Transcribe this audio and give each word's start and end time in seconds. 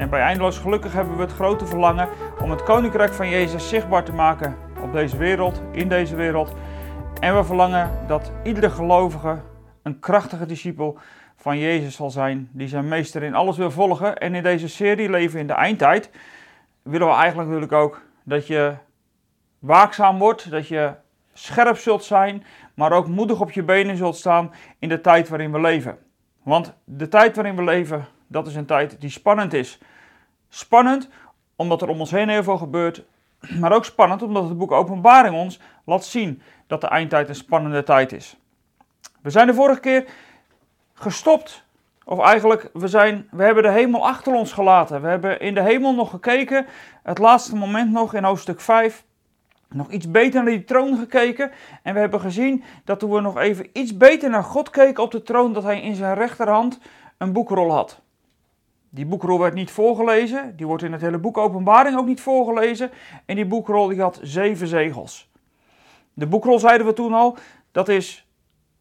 En 0.00 0.10
bij 0.10 0.20
Eindeloos 0.20 0.58
Gelukkig 0.58 0.92
hebben 0.92 1.16
we 1.16 1.22
het 1.22 1.32
grote 1.32 1.66
verlangen 1.66 2.08
om 2.42 2.50
het 2.50 2.62
koninkrijk 2.62 3.12
van 3.12 3.28
Jezus 3.28 3.68
zichtbaar 3.68 4.04
te 4.04 4.12
maken 4.12 4.56
op 4.82 4.92
deze 4.92 5.16
wereld, 5.16 5.62
in 5.72 5.88
deze 5.88 6.16
wereld. 6.16 6.54
En 7.18 7.36
we 7.36 7.44
verlangen 7.44 7.90
dat 8.06 8.32
iedere 8.44 8.70
gelovige 8.70 9.38
een 9.82 9.98
krachtige 9.98 10.46
discipel 10.46 10.98
van 11.36 11.58
Jezus 11.58 11.94
zal 11.94 12.10
zijn, 12.10 12.48
die 12.52 12.68
zijn 12.68 12.88
meester 12.88 13.22
in 13.22 13.34
alles 13.34 13.56
wil 13.56 13.70
volgen. 13.70 14.16
En 14.16 14.34
in 14.34 14.42
deze 14.42 14.68
serie 14.68 15.10
Leven 15.10 15.40
in 15.40 15.46
de 15.46 15.52
Eindtijd 15.52 16.10
willen 16.82 17.06
we 17.06 17.14
eigenlijk 17.14 17.48
natuurlijk 17.48 17.82
ook 17.82 18.02
dat 18.22 18.46
je 18.46 18.74
waakzaam 19.58 20.18
wordt, 20.18 20.50
dat 20.50 20.68
je 20.68 20.94
scherp 21.32 21.76
zult 21.76 22.04
zijn, 22.04 22.44
maar 22.74 22.92
ook 22.92 23.06
moedig 23.06 23.40
op 23.40 23.50
je 23.50 23.62
benen 23.62 23.96
zult 23.96 24.16
staan 24.16 24.52
in 24.78 24.88
de 24.88 25.00
tijd 25.00 25.28
waarin 25.28 25.52
we 25.52 25.60
leven. 25.60 25.98
Want 26.42 26.74
de 26.84 27.08
tijd 27.08 27.36
waarin 27.36 27.56
we 27.56 27.64
leven, 27.64 28.06
dat 28.26 28.46
is 28.46 28.54
een 28.54 28.66
tijd 28.66 29.00
die 29.00 29.10
spannend 29.10 29.52
is. 29.52 29.78
Spannend 30.50 31.08
omdat 31.56 31.82
er 31.82 31.88
om 31.88 32.00
ons 32.00 32.10
heen 32.10 32.28
heel 32.28 32.42
veel 32.42 32.56
gebeurt, 32.56 33.02
maar 33.60 33.72
ook 33.72 33.84
spannend 33.84 34.22
omdat 34.22 34.48
het 34.48 34.58
boek 34.58 34.72
Openbaring 34.72 35.34
ons 35.34 35.60
laat 35.84 36.04
zien 36.04 36.42
dat 36.66 36.80
de 36.80 36.86
eindtijd 36.86 37.28
een 37.28 37.34
spannende 37.34 37.82
tijd 37.82 38.12
is. 38.12 38.36
We 39.20 39.30
zijn 39.30 39.46
de 39.46 39.54
vorige 39.54 39.80
keer 39.80 40.04
gestopt. 40.94 41.64
Of 42.04 42.18
eigenlijk, 42.18 42.70
we, 42.72 42.88
zijn, 42.88 43.28
we 43.30 43.42
hebben 43.42 43.62
de 43.62 43.70
hemel 43.70 44.06
achter 44.06 44.32
ons 44.32 44.52
gelaten. 44.52 45.02
We 45.02 45.08
hebben 45.08 45.40
in 45.40 45.54
de 45.54 45.62
hemel 45.62 45.94
nog 45.94 46.10
gekeken. 46.10 46.66
Het 47.02 47.18
laatste 47.18 47.56
moment 47.56 47.92
nog 47.92 48.14
in 48.14 48.24
hoofdstuk 48.24 48.60
5. 48.60 49.04
Nog 49.68 49.90
iets 49.90 50.10
beter 50.10 50.42
naar 50.42 50.52
die 50.52 50.64
troon 50.64 50.98
gekeken. 50.98 51.50
En 51.82 51.94
we 51.94 52.00
hebben 52.00 52.20
gezien 52.20 52.64
dat 52.84 52.98
toen 52.98 53.10
we 53.10 53.20
nog 53.20 53.38
even 53.38 53.68
iets 53.72 53.96
beter 53.96 54.30
naar 54.30 54.44
God 54.44 54.70
keken 54.70 55.02
op 55.02 55.10
de 55.10 55.22
troon, 55.22 55.52
dat 55.52 55.62
hij 55.62 55.80
in 55.80 55.94
zijn 55.94 56.14
rechterhand 56.14 56.78
een 57.18 57.32
boekrol 57.32 57.72
had. 57.72 58.00
Die 58.90 59.06
boekrol 59.06 59.38
werd 59.38 59.54
niet 59.54 59.70
voorgelezen. 59.70 60.56
Die 60.56 60.66
wordt 60.66 60.82
in 60.82 60.92
het 60.92 61.00
hele 61.00 61.18
boek 61.18 61.38
Openbaring 61.38 61.98
ook 61.98 62.06
niet 62.06 62.20
voorgelezen. 62.20 62.90
En 63.26 63.36
die 63.36 63.46
boekrol 63.46 63.88
die 63.88 64.00
had 64.00 64.20
zeven 64.22 64.66
zegels. 64.66 65.30
De 66.14 66.26
boekrol 66.26 66.58
zeiden 66.58 66.86
we 66.86 66.92
toen 66.92 67.12
al, 67.12 67.36
dat 67.72 67.88
is 67.88 68.30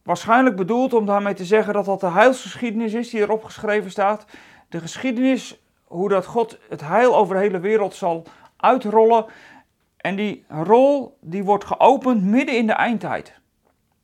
Waarschijnlijk 0.09 0.55
bedoeld 0.55 0.93
om 0.93 1.05
daarmee 1.05 1.33
te 1.33 1.45
zeggen 1.45 1.73
dat 1.73 1.85
dat 1.85 1.99
de 1.99 2.09
heilsgeschiedenis 2.11 2.93
is 2.93 3.09
die 3.09 3.21
erop 3.21 3.43
geschreven 3.43 3.91
staat. 3.91 4.25
De 4.69 4.79
geschiedenis 4.79 5.61
hoe 5.83 6.09
dat 6.09 6.25
God 6.25 6.59
het 6.69 6.81
heil 6.81 7.15
over 7.15 7.35
de 7.35 7.41
hele 7.41 7.59
wereld 7.59 7.95
zal 7.95 8.23
uitrollen. 8.57 9.25
En 9.97 10.15
die 10.15 10.45
rol 10.47 11.17
die 11.21 11.43
wordt 11.43 11.65
geopend 11.65 12.23
midden 12.23 12.57
in 12.57 12.67
de 12.67 12.73
eindtijd. 12.73 13.38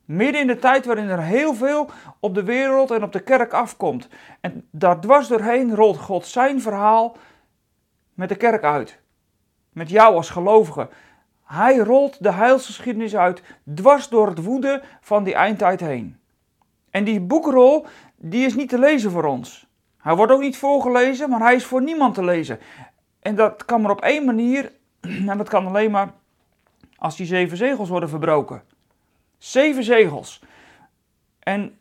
Midden 0.06 0.42
in 0.42 0.48
de 0.48 0.60
tijd 0.60 0.86
waarin 0.86 1.10
er 1.10 1.22
heel 1.22 1.54
veel 1.54 1.90
op 2.20 2.36
de 2.36 2.44
wereld 2.44 2.92
en 2.92 3.04
op 3.04 3.12
de 3.12 3.20
kerk 3.20 3.54
afkomt. 3.54 4.08
En 4.42 4.68
daar 4.72 5.00
dwars 5.00 5.28
doorheen 5.28 5.76
rolt 5.76 5.98
God 5.98 6.26
zijn 6.26 6.62
verhaal 6.62 7.18
met 8.14 8.30
de 8.30 8.36
kerk 8.36 8.64
uit. 8.64 9.00
Met 9.70 9.90
jou 9.90 10.16
als 10.16 10.30
gelovige. 10.30 10.90
Hij 11.44 11.78
rolt 11.78 12.24
de 12.24 12.32
heilsgeschiedenis 12.32 13.16
uit 13.16 13.44
dwars 13.76 14.10
door 14.10 14.28
het 14.28 14.44
woede 14.44 14.82
van 15.02 15.24
die 15.24 15.34
eindtijd 15.34 15.80
heen. 15.80 16.18
En 16.90 17.04
die 17.04 17.22
boekrol, 17.22 17.86
die 18.16 18.46
is 18.46 18.56
niet 18.56 18.70
te 18.70 18.80
lezen 18.80 19.12
voor 19.12 19.24
ons. 19.24 19.68
Hij 19.98 20.16
wordt 20.16 20.32
ook 20.32 20.42
niet 20.42 20.58
voorgelezen, 20.58 21.30
maar 21.30 21.40
hij 21.40 21.56
is 21.56 21.66
voor 21.66 21.82
niemand 21.82 22.14
te 22.14 22.24
lezen. 22.24 22.60
En 23.20 23.36
dat 23.36 23.66
kan 23.66 23.82
maar 23.82 23.92
op 23.92 24.02
één 24.02 24.26
manier, 24.26 24.72
en 25.30 25.38
dat 25.38 25.50
kan 25.50 25.68
alleen 25.68 25.92
maar 25.92 26.14
als 26.98 27.16
die 27.16 27.26
zeven 27.26 27.58
zegels 27.58 27.90
worden 27.90 28.10
verbroken. 28.10 28.62
Zeven 29.46 29.84
zegels. 29.84 30.42
En 31.40 31.78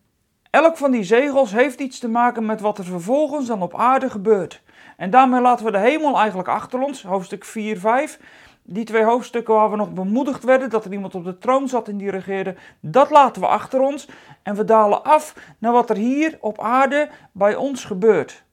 elk 0.50 0.76
van 0.76 0.90
die 0.90 1.04
zegels 1.04 1.52
heeft 1.52 1.80
iets 1.80 1.98
te 1.98 2.08
maken 2.08 2.46
met 2.46 2.60
wat 2.60 2.78
er 2.78 2.84
vervolgens 2.84 3.46
dan 3.46 3.62
op 3.62 3.74
aarde 3.74 4.10
gebeurt. 4.10 4.62
En 4.96 5.10
daarmee 5.10 5.40
laten 5.40 5.64
we 5.64 5.70
de 5.70 5.78
hemel 5.78 6.18
eigenlijk 6.18 6.48
achter 6.48 6.80
ons, 6.80 7.02
hoofdstuk 7.02 7.44
4, 7.44 7.78
5 7.78 8.20
die 8.62 8.84
twee 8.84 9.04
hoofdstukken 9.04 9.54
waar 9.54 9.70
we 9.70 9.76
nog 9.76 9.92
bemoedigd 9.92 10.44
werden 10.44 10.70
dat 10.70 10.84
er 10.84 10.92
iemand 10.92 11.14
op 11.14 11.24
de 11.24 11.38
troon 11.38 11.68
zat 11.68 11.88
en 11.88 11.96
die 11.96 12.10
regeerde, 12.10 12.54
dat 12.80 13.10
laten 13.10 13.42
we 13.42 13.48
achter 13.48 13.80
ons 13.80 14.08
en 14.42 14.54
we 14.54 14.64
dalen 14.64 15.04
af 15.04 15.34
naar 15.58 15.72
wat 15.72 15.90
er 15.90 15.96
hier 15.96 16.38
op 16.40 16.60
aarde 16.60 17.10
bij 17.32 17.54
ons 17.54 17.84
gebeurt. 17.84 18.44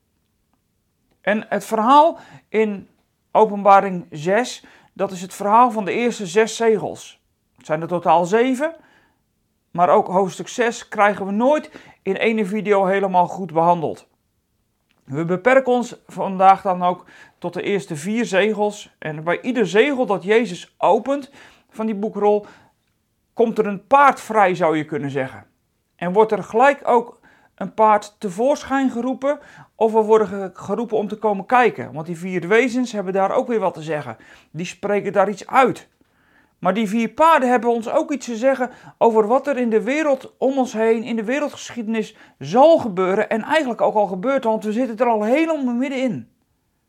En 1.21 1.45
het 1.49 1.65
verhaal 1.65 2.19
in 2.49 2.87
Openbaring 3.31 4.05
6, 4.09 4.63
dat 4.93 5.11
is 5.11 5.21
het 5.21 5.33
verhaal 5.33 5.71
van 5.71 5.85
de 5.85 5.91
eerste 5.91 6.25
zes 6.25 6.55
zegels. 6.55 7.21
Het 7.57 7.65
zijn 7.65 7.81
er 7.81 7.87
totaal 7.87 8.25
zeven, 8.25 8.75
maar 9.71 9.89
ook 9.89 10.07
hoofdstuk 10.07 10.47
6 10.47 10.87
krijgen 10.87 11.25
we 11.25 11.31
nooit 11.31 11.71
in 12.01 12.15
ene 12.15 12.45
video 12.45 12.85
helemaal 12.85 13.27
goed 13.27 13.53
behandeld. 13.53 14.07
We 15.03 15.25
beperken 15.25 15.73
ons 15.73 16.01
vandaag 16.07 16.61
dan 16.61 16.83
ook 16.83 17.05
tot 17.37 17.53
de 17.53 17.61
eerste 17.61 17.95
vier 17.95 18.25
zegels. 18.25 18.95
En 18.99 19.23
bij 19.23 19.41
ieder 19.41 19.67
zegel 19.67 20.05
dat 20.05 20.23
Jezus 20.23 20.75
opent 20.77 21.31
van 21.69 21.85
die 21.85 21.95
boekrol, 21.95 22.45
komt 23.33 23.57
er 23.57 23.65
een 23.65 23.87
paard 23.87 24.21
vrij, 24.21 24.55
zou 24.55 24.77
je 24.77 24.85
kunnen 24.85 25.09
zeggen. 25.09 25.45
En 25.95 26.13
wordt 26.13 26.31
er 26.31 26.43
gelijk 26.43 26.87
ook 26.87 27.19
een 27.55 27.73
paard 27.73 28.15
tevoorschijn 28.19 28.89
geroepen, 28.89 29.39
of 29.75 29.91
we 29.91 30.01
worden 30.01 30.51
geroepen 30.53 30.97
om 30.97 31.07
te 31.07 31.17
komen 31.17 31.45
kijken. 31.45 31.93
Want 31.93 32.05
die 32.05 32.17
vier 32.17 32.47
wezens 32.47 32.91
hebben 32.91 33.13
daar 33.13 33.31
ook 33.31 33.47
weer 33.47 33.59
wat 33.59 33.73
te 33.73 33.81
zeggen. 33.81 34.17
Die 34.51 34.65
spreken 34.65 35.13
daar 35.13 35.29
iets 35.29 35.47
uit. 35.47 35.89
Maar 36.61 36.73
die 36.73 36.89
vier 36.89 37.09
paarden 37.09 37.49
hebben 37.49 37.69
ons 37.69 37.89
ook 37.89 38.11
iets 38.11 38.25
te 38.25 38.35
zeggen 38.35 38.69
over 38.97 39.27
wat 39.27 39.47
er 39.47 39.57
in 39.57 39.69
de 39.69 39.81
wereld 39.81 40.33
om 40.37 40.57
ons 40.57 40.73
heen, 40.73 41.03
in 41.03 41.15
de 41.15 41.23
wereldgeschiedenis 41.23 42.15
zal 42.39 42.77
gebeuren. 42.77 43.29
En 43.29 43.41
eigenlijk 43.41 43.81
ook 43.81 43.95
al 43.95 44.07
gebeurt, 44.07 44.43
want 44.43 44.63
we 44.63 44.71
zitten 44.71 44.97
er 44.97 45.11
al 45.11 45.23
helemaal 45.23 45.73
middenin. 45.73 46.29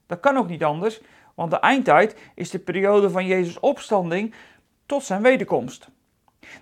Dat 0.06 0.21
kan 0.21 0.37
ook 0.37 0.49
niet 0.49 0.65
anders, 0.65 1.00
want 1.34 1.50
de 1.50 1.56
eindtijd 1.59 2.16
is 2.34 2.50
de 2.50 2.59
periode 2.59 3.11
van 3.11 3.27
Jezus' 3.27 3.61
opstanding 3.61 4.34
tot 4.87 5.05
zijn 5.05 5.22
wederkomst. 5.22 5.88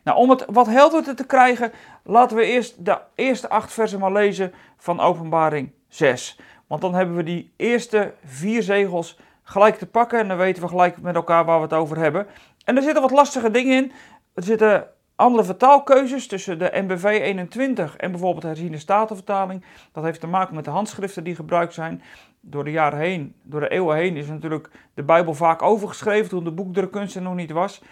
Nou, 0.03 0.19
om 0.19 0.31
het 0.31 0.44
wat 0.50 0.66
helderder 0.66 1.16
te 1.16 1.26
krijgen, 1.26 1.72
laten 2.04 2.37
we 2.37 2.44
eerst 2.44 2.84
de 2.84 2.99
eerste 3.15 3.49
acht 3.49 3.72
versen 3.72 3.99
maar 3.99 4.12
lezen 4.12 4.53
van 4.76 5.00
Openbaring 5.00 5.70
6. 5.88 6.38
Want 6.66 6.81
dan 6.81 6.94
hebben 6.94 7.16
we 7.16 7.22
die 7.22 7.53
eerste 7.56 8.15
vier 8.25 8.62
zegels 8.62 9.19
gelijk 9.43 9.76
te 9.76 9.87
pakken 9.87 10.19
en 10.19 10.28
dan 10.28 10.37
weten 10.37 10.62
we 10.62 10.69
gelijk 10.69 11.00
met 11.00 11.15
elkaar 11.15 11.44
waar 11.44 11.56
we 11.56 11.62
het 11.62 11.72
over 11.72 11.99
hebben. 11.99 12.26
En 12.70 12.76
er 12.76 12.82
zitten 12.82 13.03
wat 13.03 13.10
lastige 13.10 13.50
dingen 13.50 13.76
in. 13.76 13.92
Er 14.34 14.42
zitten 14.42 14.86
andere 15.16 15.44
vertaalkeuzes 15.44 16.26
tussen 16.26 16.58
de 16.58 16.70
NBV 16.72 17.04
21 17.04 17.97
en 17.97 18.10
bijvoorbeeld 18.10 18.42
de 18.42 18.48
herziene 18.48 18.78
statenvertaling. 18.78 19.64
Dat 19.92 20.04
heeft 20.04 20.20
te 20.20 20.26
maken 20.26 20.54
met 20.54 20.64
de 20.64 20.70
handschriften 20.70 21.25
die 21.25 21.34
gebruikt 21.34 21.75
zijn. 21.75 22.03
Door 22.41 22.64
de 22.64 22.70
jaren 22.70 22.98
heen, 22.98 23.34
door 23.42 23.60
de 23.60 23.69
eeuwen 23.69 23.97
heen 23.97 24.16
is 24.16 24.26
natuurlijk 24.26 24.70
de 24.94 25.03
Bijbel 25.03 25.34
vaak 25.34 25.62
overgeschreven 25.62 26.28
toen 26.28 26.44
de 26.44 26.50
boekdrukkunst 26.50 27.16
er 27.16 27.22
nog 27.22 27.34
niet 27.34 27.50
was. 27.50 27.82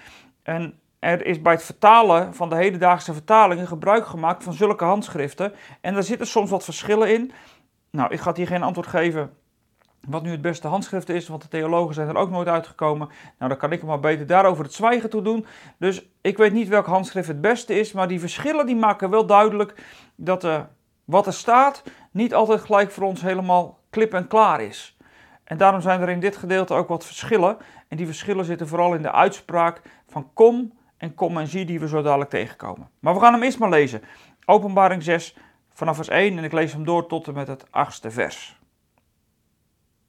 En 0.42 0.78
er 0.98 1.26
is 1.26 1.42
bij 1.42 1.52
het 1.52 1.62
vertalen 1.62 2.34
van 2.34 2.48
de 2.48 2.56
hedendaagse 2.56 3.12
vertalingen 3.12 3.66
gebruik 3.66 4.06
gemaakt 4.06 4.44
van 4.44 4.52
zulke 4.52 4.84
handschriften. 4.84 5.52
En 5.80 5.94
daar 5.94 6.02
zitten 6.02 6.26
soms 6.26 6.50
wat 6.50 6.64
verschillen 6.64 7.14
in. 7.14 7.32
Nou, 7.90 8.12
ik 8.12 8.20
ga 8.20 8.32
hier 8.34 8.46
geen 8.46 8.62
antwoord 8.62 8.86
geven 8.86 9.30
wat 10.06 10.22
nu 10.22 10.31
het 10.31 10.42
beste 10.42 10.69
handschrift 10.69 11.09
is, 11.09 11.28
want 11.28 11.42
de 11.42 11.48
theologen 11.48 11.94
zijn 11.94 12.09
er 12.09 12.16
ook 12.16 12.31
nooit 12.31 12.48
uitgekomen. 12.48 13.09
Nou, 13.38 13.50
dan 13.50 13.59
kan 13.59 13.72
ik 13.72 13.82
maar 13.82 14.00
beter 14.00 14.26
daarover 14.26 14.64
het 14.64 14.75
zwijgen 14.75 15.10
toe 15.10 15.22
doen. 15.22 15.47
Dus 15.78 16.09
ik 16.20 16.36
weet 16.36 16.53
niet 16.53 16.69
welk 16.69 16.86
handschrift 16.86 17.28
het 17.28 17.41
beste 17.41 17.78
is, 17.78 17.92
maar 17.92 18.08
die 18.08 18.20
verschillen 18.20 18.66
die 18.66 18.76
maken 18.76 19.10
wel 19.10 19.26
duidelijk 19.26 19.75
dat 20.14 20.44
uh, 20.44 20.60
wat 21.04 21.26
er 21.26 21.32
staat 21.32 21.82
niet 22.10 22.34
altijd 22.34 22.60
gelijk 22.60 22.91
voor 22.91 23.04
ons 23.04 23.22
helemaal 23.22 23.78
klip 23.91 24.14
en 24.14 24.26
klaar 24.26 24.60
is. 24.60 24.97
En 25.44 25.56
daarom 25.56 25.81
zijn 25.81 26.00
er 26.00 26.08
in 26.08 26.20
dit 26.20 26.37
gedeelte 26.37 26.75
ook 26.75 26.88
wat 26.88 27.06
verschillen. 27.06 27.56
En 27.88 27.97
die 27.97 28.06
verschillen 28.06 28.44
zitten 28.44 28.69
vooral 28.69 28.94
in 28.94 29.03
de 29.03 29.12
uitspraak 29.12 29.82
van 30.06 30.31
kom 30.32 30.72
en 30.96 31.14
kom 31.14 31.38
en 31.38 31.46
zie 31.46 31.64
die 31.64 31.81
we 31.81 31.88
zo 31.88 32.02
dadelijk 32.02 32.31
tegenkomen. 32.31 32.88
Maar 32.99 33.14
we 33.14 33.20
gaan 33.20 33.32
hem 33.32 33.43
eerst 33.43 33.58
maar 33.58 33.69
lezen. 33.69 34.02
Openbaring 34.44 35.02
6 35.02 35.37
vanaf 35.72 35.96
vers 35.96 36.08
1 36.08 36.38
en 36.38 36.44
ik 36.44 36.52
lees 36.52 36.72
hem 36.72 36.84
door 36.84 37.06
tot 37.06 37.28
en 37.28 37.34
met 37.34 37.49
het 37.49 37.67
achtste 37.70 38.11
vers. 38.11 38.57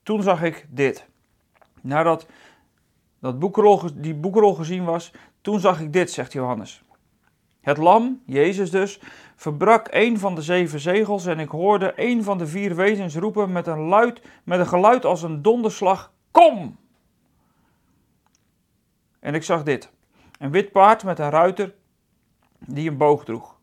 Toen 0.10 0.24
zag 0.24 0.44
ik 0.44 0.68
dit. 0.70 1.08
Nadat 1.82 2.28
dat 3.20 3.40
boekrol, 3.40 3.82
die 3.94 4.16
boekrol 4.16 4.54
gezien 4.54 4.86
was, 4.86 5.12
toen 5.42 5.60
zag 5.60 5.82
ik 5.82 5.94
dit, 5.94 6.12
zegt 6.12 6.34
Johannes. 6.34 6.84
Het 7.62 7.78
lam, 7.78 8.22
Jezus 8.26 8.72
dus, 8.72 9.02
verbrak 9.36 9.88
een 9.90 10.20
van 10.20 10.36
de 10.36 10.42
zeven 10.42 10.80
zegels 10.80 11.26
en 11.26 11.40
ik 11.40 11.50
hoorde 11.50 11.94
een 11.96 12.24
van 12.24 12.38
de 12.38 12.48
vier 12.48 12.76
wezens 12.76 13.16
roepen 13.16 13.52
met 13.52 13.68
een, 13.68 13.80
luid, 13.80 14.22
met 14.44 14.60
een 14.60 14.68
geluid 14.68 15.06
als 15.06 15.24
een 15.24 15.42
donderslag, 15.42 16.14
kom! 16.32 16.78
En 19.20 19.36
ik 19.36 19.44
zag 19.44 19.64
dit, 19.64 19.92
een 20.40 20.52
wit 20.52 20.72
paard 20.72 21.04
met 21.04 21.20
een 21.20 21.30
ruiter 21.30 21.76
die 22.60 22.90
een 22.90 22.98
boog 22.98 23.26
droeg. 23.26 23.58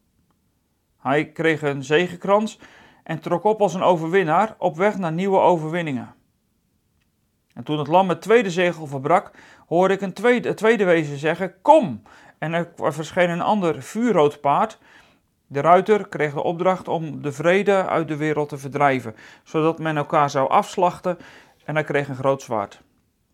Hij 0.98 1.32
kreeg 1.32 1.62
een 1.62 1.84
zegenkrans 1.84 2.58
en 3.02 3.20
trok 3.20 3.44
op 3.44 3.60
als 3.60 3.74
een 3.74 3.82
overwinnaar 3.82 4.54
op 4.58 4.76
weg 4.76 4.98
naar 4.98 5.12
nieuwe 5.12 5.38
overwinningen. 5.38 6.15
En 7.56 7.62
toen 7.62 7.78
het 7.78 7.86
lam 7.86 8.08
het 8.08 8.22
tweede 8.22 8.50
zegel 8.50 8.86
verbrak, 8.86 9.30
hoorde 9.66 9.94
ik 9.94 10.00
een 10.00 10.12
tweede, 10.12 10.48
het 10.48 10.56
tweede 10.56 10.84
wezen 10.84 11.18
zeggen: 11.18 11.54
Kom! 11.62 12.02
En 12.38 12.52
er 12.52 12.72
verscheen 12.76 13.30
een 13.30 13.40
ander 13.40 13.82
vuurrood 13.82 14.40
paard. 14.40 14.78
De 15.46 15.60
ruiter 15.60 16.08
kreeg 16.08 16.32
de 16.32 16.42
opdracht 16.42 16.88
om 16.88 17.22
de 17.22 17.32
vrede 17.32 17.86
uit 17.86 18.08
de 18.08 18.16
wereld 18.16 18.48
te 18.48 18.58
verdrijven, 18.58 19.16
zodat 19.44 19.78
men 19.78 19.96
elkaar 19.96 20.30
zou 20.30 20.48
afslachten 20.48 21.18
en 21.64 21.74
hij 21.74 21.84
kreeg 21.84 22.08
een 22.08 22.16
groot 22.16 22.42
zwaard. 22.42 22.82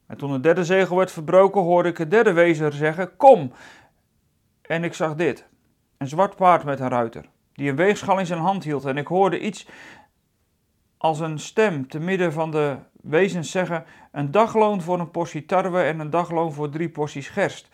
En 0.07 0.17
toen 0.17 0.33
het 0.33 0.43
derde 0.43 0.65
zegel 0.65 0.97
werd 0.97 1.13
verbroken, 1.13 1.63
hoorde 1.63 1.89
ik 1.89 1.99
het 1.99 2.11
derde 2.11 2.33
wezen 2.33 2.73
zeggen: 2.73 3.17
Kom! 3.17 3.53
En 4.63 4.85
ik 4.85 4.95
zag 4.95 5.15
dit: 5.15 5.47
een 5.99 6.09
zwart 6.09 6.37
paard 6.37 6.65
met 6.65 6.81
een 6.81 6.89
ruiter, 6.89 7.25
die 7.53 7.71
een 7.71 7.77
weegschaal 7.77 8.19
in 8.19 8.27
zijn 8.27 8.41
hand 8.41 8.65
hield. 8.65 8.85
En 8.85 8.97
ik 8.97 9.07
hoorde 9.07 9.41
iets 9.41 9.67
als 10.97 11.21
een 11.21 11.39
stem 11.39 11.89
te 11.89 11.99
midden 11.99 12.33
van 12.33 12.51
de 12.51 12.77
wezens 13.03 13.51
zeggen: 13.51 13.85
Een 14.11 14.31
dagloon 14.31 14.83
voor 14.83 15.01
een 15.01 15.11
portie 15.11 15.45
tarwe 15.45 15.83
en 15.83 16.01
een 16.01 16.11
dagloon 16.11 16.53
voor 16.53 16.71
drie 16.71 16.89
porties 16.89 17.29
gerst. 17.29 17.69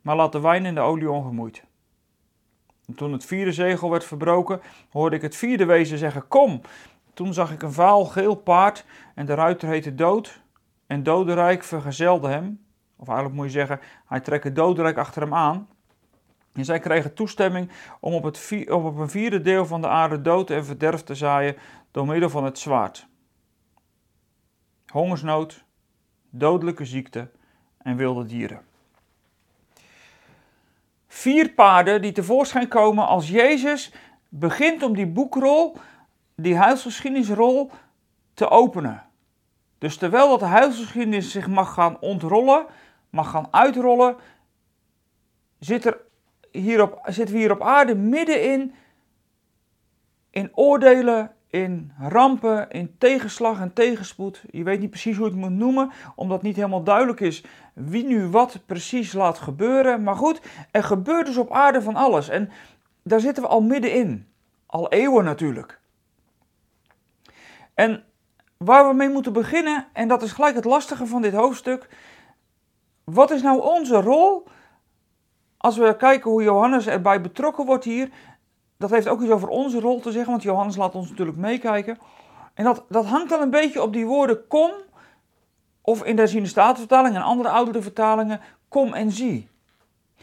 Maar 0.00 0.16
laat 0.16 0.32
de 0.32 0.40
wijn 0.40 0.64
en 0.64 0.74
de 0.74 0.80
olie 0.80 1.10
ongemoeid. 1.10 1.64
En 2.86 2.94
toen 2.94 3.12
het 3.12 3.24
vierde 3.24 3.52
zegel 3.52 3.90
werd 3.90 4.04
verbroken, 4.04 4.60
hoorde 4.90 5.16
ik 5.16 5.22
het 5.22 5.36
vierde 5.36 5.64
wezen 5.64 5.98
zeggen: 5.98 6.28
Kom! 6.28 6.60
Toen 7.14 7.34
zag 7.34 7.52
ik 7.52 7.62
een 7.62 7.72
vaal 7.72 8.04
geel 8.04 8.34
paard 8.34 8.84
en 9.14 9.26
de 9.26 9.34
ruiter 9.34 9.68
heette 9.68 9.94
Dood. 9.94 10.40
En 10.86 11.02
Dodenrijk 11.02 11.64
vergezelde 11.64 12.28
hem. 12.28 12.64
Of 12.96 13.06
eigenlijk 13.06 13.36
moet 13.36 13.46
je 13.46 13.52
zeggen, 13.52 13.80
hij 14.06 14.20
trekt 14.20 14.54
Dodenrijk 14.54 14.98
achter 14.98 15.22
hem 15.22 15.34
aan. 15.34 15.68
En 16.52 16.64
zij 16.64 16.78
kregen 16.78 17.14
toestemming 17.14 17.70
om 18.00 18.14
op, 18.14 18.22
het, 18.22 18.66
om 18.68 18.84
op 18.84 18.96
een 18.98 19.10
vierde 19.10 19.40
deel 19.40 19.66
van 19.66 19.80
de 19.80 19.88
aarde 19.88 20.20
dood 20.20 20.50
en 20.50 20.64
verderf 20.64 21.02
te 21.02 21.14
zaaien 21.14 21.56
door 21.90 22.06
middel 22.06 22.30
van 22.30 22.44
het 22.44 22.58
zwaard. 22.58 23.08
Hongersnood, 24.96 25.64
dodelijke 26.30 26.84
ziekte 26.84 27.30
en 27.78 27.96
wilde 27.96 28.24
dieren. 28.24 28.60
Vier 31.06 31.50
paarden 31.50 32.02
die 32.02 32.12
tevoorschijn 32.12 32.68
komen 32.68 33.06
als 33.06 33.28
Jezus 33.28 33.92
begint 34.28 34.82
om 34.82 34.94
die 34.94 35.06
boekrol, 35.06 35.76
die 36.34 36.56
huisgeschiedenisrol, 36.56 37.70
te 38.34 38.48
openen. 38.48 39.06
Dus 39.78 39.96
terwijl 39.96 40.28
dat 40.28 40.38
de 40.38 40.44
huisgeschiedenis 40.44 41.30
zich 41.30 41.46
mag 41.46 41.74
gaan 41.74 42.00
ontrollen, 42.00 42.66
mag 43.10 43.30
gaan 43.30 43.48
uitrollen, 43.50 44.16
zit 45.58 45.84
er 45.84 46.00
zitten 47.04 47.34
we 47.34 47.40
hier 47.40 47.50
op 47.50 47.62
aarde 47.62 47.94
middenin 47.94 48.74
in 50.30 50.56
oordelen, 50.56 51.35
in 51.62 51.92
rampen, 51.98 52.70
in 52.70 52.94
tegenslag 52.98 53.60
en 53.60 53.72
tegenspoed. 53.72 54.44
Je 54.50 54.62
weet 54.62 54.80
niet 54.80 54.90
precies 54.90 55.16
hoe 55.16 55.24
je 55.24 55.30
het 55.30 55.40
moet 55.40 55.50
noemen, 55.50 55.90
omdat 56.14 56.42
niet 56.42 56.56
helemaal 56.56 56.82
duidelijk 56.82 57.20
is 57.20 57.44
wie 57.74 58.04
nu 58.04 58.28
wat 58.28 58.60
precies 58.66 59.12
laat 59.12 59.38
gebeuren. 59.38 60.02
Maar 60.02 60.16
goed, 60.16 60.40
er 60.70 60.82
gebeurt 60.82 61.26
dus 61.26 61.36
op 61.36 61.52
aarde 61.52 61.82
van 61.82 61.96
alles. 61.96 62.28
En 62.28 62.50
daar 63.02 63.20
zitten 63.20 63.42
we 63.42 63.48
al 63.48 63.62
middenin. 63.62 64.26
Al 64.66 64.88
eeuwen 64.88 65.24
natuurlijk. 65.24 65.80
En 67.74 68.04
waar 68.56 68.88
we 68.88 68.94
mee 68.94 69.08
moeten 69.08 69.32
beginnen, 69.32 69.86
en 69.92 70.08
dat 70.08 70.22
is 70.22 70.32
gelijk 70.32 70.54
het 70.54 70.64
lastige 70.64 71.06
van 71.06 71.22
dit 71.22 71.32
hoofdstuk. 71.32 71.88
Wat 73.04 73.30
is 73.30 73.42
nou 73.42 73.60
onze 73.60 74.00
rol 74.00 74.46
als 75.56 75.76
we 75.76 75.96
kijken 75.96 76.30
hoe 76.30 76.42
Johannes 76.42 76.86
erbij 76.86 77.20
betrokken 77.20 77.66
wordt 77.66 77.84
hier? 77.84 78.10
Dat 78.76 78.90
heeft 78.90 79.08
ook 79.08 79.22
iets 79.22 79.30
over 79.30 79.48
onze 79.48 79.80
rol 79.80 80.00
te 80.00 80.12
zeggen, 80.12 80.30
want 80.30 80.42
Johannes 80.42 80.76
laat 80.76 80.94
ons 80.94 81.08
natuurlijk 81.08 81.38
meekijken. 81.38 81.98
En 82.54 82.64
dat, 82.64 82.84
dat 82.88 83.04
hangt 83.04 83.28
dan 83.28 83.40
een 83.40 83.50
beetje 83.50 83.82
op 83.82 83.92
die 83.92 84.06
woorden 84.06 84.46
kom, 84.46 84.70
of 85.80 86.04
in 86.04 86.16
de 86.16 86.46
Statenvertaling 86.46 87.14
en 87.14 87.22
andere 87.22 87.48
oudere 87.48 87.82
vertalingen, 87.82 88.40
kom 88.68 88.92
en 88.92 89.12
zie. 89.12 89.48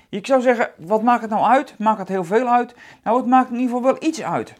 Ik 0.09 0.27
zou 0.27 0.41
zeggen, 0.41 0.71
wat 0.77 1.03
maakt 1.03 1.21
het 1.21 1.29
nou 1.29 1.44
uit? 1.44 1.79
Maakt 1.79 2.00
het 2.00 2.07
heel 2.07 2.23
veel 2.23 2.47
uit? 2.47 2.75
Nou, 3.03 3.17
het 3.17 3.25
maakt 3.25 3.50
in 3.50 3.59
ieder 3.59 3.75
geval 3.75 3.91
wel 3.91 4.03
iets 4.03 4.21
uit. 4.21 4.53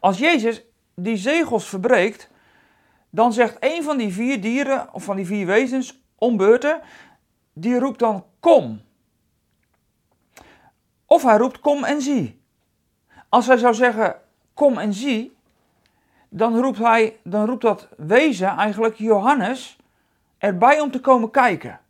Als 0.00 0.18
Jezus 0.18 0.62
die 0.94 1.16
zegels 1.16 1.68
verbreekt, 1.68 2.30
dan 3.10 3.32
zegt 3.32 3.56
een 3.60 3.82
van 3.82 3.96
die 3.96 4.12
vier 4.12 4.40
dieren, 4.40 4.88
of 4.92 5.04
van 5.04 5.16
die 5.16 5.26
vier 5.26 5.46
wezens, 5.46 6.02
om 6.18 6.36
beurten, 6.36 6.80
die 7.52 7.78
roept 7.78 7.98
dan 7.98 8.24
kom. 8.40 8.80
Of 11.06 11.22
hij 11.22 11.36
roept 11.36 11.60
kom 11.60 11.84
en 11.84 12.02
zie. 12.02 12.39
Als 13.30 13.46
hij 13.46 13.56
zou 13.56 13.74
zeggen 13.74 14.16
kom 14.54 14.78
en 14.78 14.94
zie, 14.94 15.36
dan 16.28 16.60
roept, 16.60 16.78
hij, 16.78 17.16
dan 17.22 17.46
roept 17.46 17.62
dat 17.62 17.88
wezen 17.96 18.48
eigenlijk 18.48 18.94
Johannes 18.94 19.78
erbij 20.38 20.80
om 20.80 20.90
te 20.90 21.00
komen 21.00 21.30
kijken. 21.30 21.80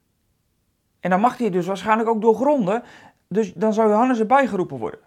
En 1.01 1.11
dan 1.11 1.21
mag 1.21 1.39
hij 1.39 1.51
dus 1.51 1.67
waarschijnlijk 1.67 2.09
ook 2.09 2.21
doorgronden, 2.21 2.83
dus 3.29 3.53
dan 3.55 3.73
zou 3.73 3.89
Johannes 3.89 4.19
erbij 4.19 4.47
geroepen 4.47 4.79
worden. 4.79 5.01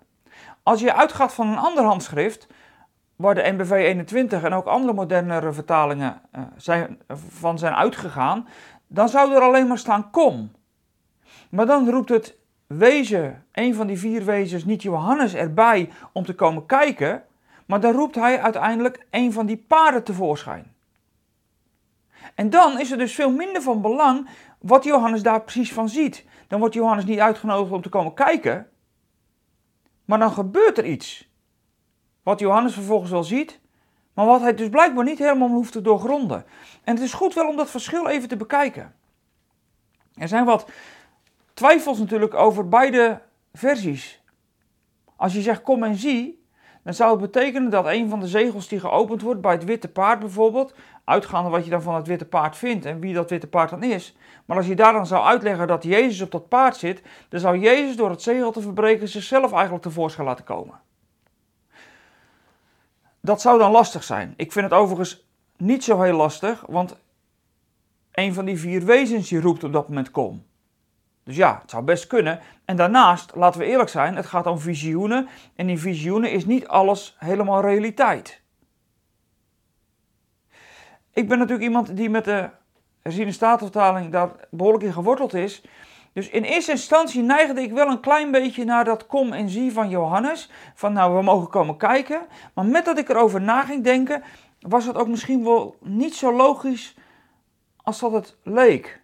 Als 0.64 0.80
je 0.80 0.94
uitgaat 0.94 1.34
van 1.34 1.48
een 1.48 1.58
ander 1.58 1.84
handschrift, 1.84 2.48
waar 3.16 3.36
de 3.36 3.52
NBV 3.52 3.72
21 3.72 4.44
en 4.44 4.54
ook 4.54 4.66
andere 4.66 4.94
modernere 4.94 5.52
vertalingen 5.52 6.22
uh, 6.36 6.42
zijn, 6.56 7.02
van 7.30 7.58
zijn 7.58 7.74
uitgegaan, 7.74 8.48
dan 8.88 9.10
zou 9.10 9.34
er 9.34 9.42
alleen 9.42 9.68
maar 9.68 9.78
staan 9.78 10.12
kom. 10.12 10.52
Maar 11.50 11.66
dan 11.66 11.90
roept 11.90 12.10
het 12.10 12.36
wezen, 12.78 13.46
een 13.52 13.76
van 13.76 13.88
die 13.88 14.00
vier 14.00 14.26
wezens, 14.26 14.66
niet 14.66 14.82
Johannes 14.82 15.34
erbij 15.34 15.90
om 16.12 16.26
te 16.26 16.36
komen 16.36 16.66
kijken, 16.66 17.24
maar 17.66 17.80
dan 17.80 17.94
roept 17.94 18.16
hij 18.16 18.42
uiteindelijk 18.42 19.06
een 19.10 19.34
van 19.34 19.46
die 19.46 19.58
paarden 19.58 20.04
tevoorschijn. 20.04 20.74
En 22.36 22.50
dan 22.50 22.80
is 22.80 22.92
er 22.92 22.98
dus 22.98 23.16
veel 23.16 23.32
minder 23.32 23.62
van 23.62 23.82
belang 23.82 24.30
wat 24.60 24.84
Johannes 24.84 25.24
daar 25.24 25.42
precies 25.42 25.74
van 25.74 25.90
ziet. 25.90 26.26
Dan 26.48 26.60
wordt 26.60 26.74
Johannes 26.76 27.06
niet 27.06 27.20
uitgenodigd 27.20 27.72
om 27.72 27.82
te 27.82 27.90
komen 27.90 28.14
kijken, 28.14 28.70
maar 30.06 30.20
dan 30.20 30.32
gebeurt 30.32 30.78
er 30.78 30.86
iets. 30.86 31.30
Wat 32.24 32.40
Johannes 32.40 32.74
vervolgens 32.74 33.12
wel 33.12 33.24
ziet, 33.24 33.60
maar 34.14 34.26
wat 34.26 34.42
hij 34.42 34.54
dus 34.54 34.70
blijkbaar 34.70 35.04
niet 35.04 35.20
helemaal 35.20 35.50
hoeft 35.50 35.72
te 35.72 35.82
doorgronden. 35.82 36.46
En 36.84 36.94
het 36.96 37.04
is 37.04 37.14
goed 37.14 37.34
wel 37.34 37.48
om 37.48 37.56
dat 37.56 37.70
verschil 37.70 38.08
even 38.08 38.28
te 38.28 38.38
bekijken. 38.38 38.96
Er 40.16 40.28
zijn 40.28 40.46
wat 40.46 40.70
twijfels 41.54 42.00
natuurlijk 42.00 42.34
over 42.34 42.70
beide 42.70 43.22
versies. 43.54 44.24
Als 45.16 45.34
je 45.34 45.42
zegt 45.42 45.62
kom 45.62 45.84
en 45.84 45.96
zie, 45.96 46.44
dan 46.84 46.94
zou 46.94 47.12
het 47.12 47.22
betekenen 47.32 47.70
dat 47.70 47.86
een 47.86 48.10
van 48.10 48.20
de 48.20 48.28
zegels 48.28 48.68
die 48.68 48.80
geopend 48.80 49.22
wordt 49.22 49.42
bij 49.42 49.52
het 49.52 49.64
witte 49.64 49.88
paard 49.88 50.20
bijvoorbeeld, 50.20 50.74
uitgaande 51.04 51.50
wat 51.50 51.64
je 51.64 51.70
dan 51.70 51.82
van 51.82 51.96
het 51.96 52.08
witte 52.08 52.26
paard 52.26 52.58
vindt 52.58 52.86
en 52.86 53.00
wie 53.00 53.14
dat 53.14 53.30
witte 53.30 53.48
paard 53.48 53.70
dan 53.70 53.84
is. 53.84 54.16
Maar 54.46 54.58
als 54.58 54.68
je 54.68 54.76
daar 54.76 54.94
dan 54.94 55.08
zou 55.08 55.26
uitleggen 55.26 55.68
dat 55.68 55.84
Jezus 55.84 56.22
op 56.22 56.32
dat 56.32 56.48
paard 56.48 56.76
zit, 56.76 57.02
dan 57.30 57.40
zou 57.40 57.58
Jezus 57.58 57.96
door 57.96 58.10
het 58.10 58.22
zegel 58.22 58.52
te 58.52 58.62
verbreken 58.62 59.08
zichzelf 59.08 59.52
eigenlijk 59.52 59.84
tevoorschijn 59.84 60.28
laten 60.28 60.46
komen. 60.46 60.80
Dat 63.20 63.42
zou 63.42 63.60
dan 63.60 63.72
lastig 63.72 64.04
zijn. 64.04 64.34
Ik 64.38 64.52
vind 64.52 64.66
het 64.66 64.80
overigens 64.80 65.28
niet 65.58 65.84
zo 65.84 66.02
heel 66.02 66.18
lastig, 66.18 66.64
want 66.68 66.98
een 68.12 68.34
van 68.34 68.46
die 68.46 68.60
vier 68.60 68.86
wezens 68.86 69.30
die 69.30 69.42
roept 69.42 69.64
op 69.64 69.74
dat 69.74 69.88
moment 69.88 70.12
kom. 70.12 70.46
Dus 71.24 71.36
ja, 71.36 71.60
het 71.62 71.70
zou 71.70 71.84
best 71.84 72.08
kunnen. 72.08 72.40
En 72.66 72.76
daarnaast, 72.76 73.36
laten 73.36 73.60
we 73.60 73.66
eerlijk 73.66 73.90
zijn, 73.90 74.16
het 74.16 74.26
gaat 74.26 74.48
om 74.48 74.60
visioenen. 74.60 75.28
En 75.56 75.70
in 75.70 75.80
visioenen 75.80 76.32
is 76.32 76.46
niet 76.46 76.68
alles 76.68 77.16
helemaal 77.20 77.62
realiteit. 77.62 78.42
Ik 81.14 81.28
ben 81.28 81.38
natuurlijk 81.38 81.68
iemand 81.68 81.96
die 81.96 82.10
met 82.10 82.26
de 82.26 82.50
herziene 83.02 83.32
statenvertaling 83.32 84.12
daar 84.12 84.30
behoorlijk 84.50 84.84
in 84.84 84.94
geworteld 84.94 85.34
is. 85.34 85.64
Dus 86.14 86.30
in 86.30 86.44
eerste 86.44 86.72
instantie 86.72 87.22
neigde 87.22 87.62
ik 87.62 87.72
wel 87.72 87.88
een 87.88 88.00
klein 88.00 88.32
beetje 88.32 88.66
naar 88.66 88.86
dat 88.86 89.08
kom 89.08 89.34
en 89.34 89.50
zie 89.50 89.74
van 89.74 89.90
Johannes. 89.90 90.52
Van 90.76 90.94
nou, 90.94 91.16
we 91.16 91.22
mogen 91.22 91.50
komen 91.50 91.78
kijken. 91.78 92.22
Maar 92.54 92.66
met 92.66 92.86
dat 92.86 92.98
ik 92.98 93.10
erover 93.10 93.42
na 93.42 93.62
ging 93.62 93.84
denken, 93.84 94.24
was 94.60 94.86
het 94.86 94.96
ook 94.96 95.08
misschien 95.08 95.44
wel 95.44 95.76
niet 95.80 96.16
zo 96.16 96.34
logisch 96.36 96.96
als 97.84 98.00
dat 98.00 98.12
het 98.12 98.36
leek. 98.44 99.02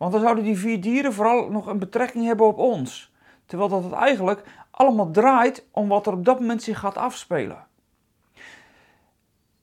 Want 0.00 0.12
dan 0.12 0.20
zouden 0.20 0.44
die 0.44 0.58
vier 0.58 0.80
dieren 0.80 1.12
vooral 1.12 1.50
nog 1.50 1.66
een 1.66 1.78
betrekking 1.78 2.26
hebben 2.26 2.46
op 2.46 2.58
ons. 2.58 3.12
Terwijl 3.46 3.68
dat 3.68 3.84
het 3.84 3.92
eigenlijk 3.92 4.42
allemaal 4.70 5.10
draait 5.10 5.66
om 5.70 5.88
wat 5.88 6.06
er 6.06 6.12
op 6.12 6.24
dat 6.24 6.40
moment 6.40 6.62
zich 6.62 6.78
gaat 6.78 6.96
afspelen. 6.96 7.66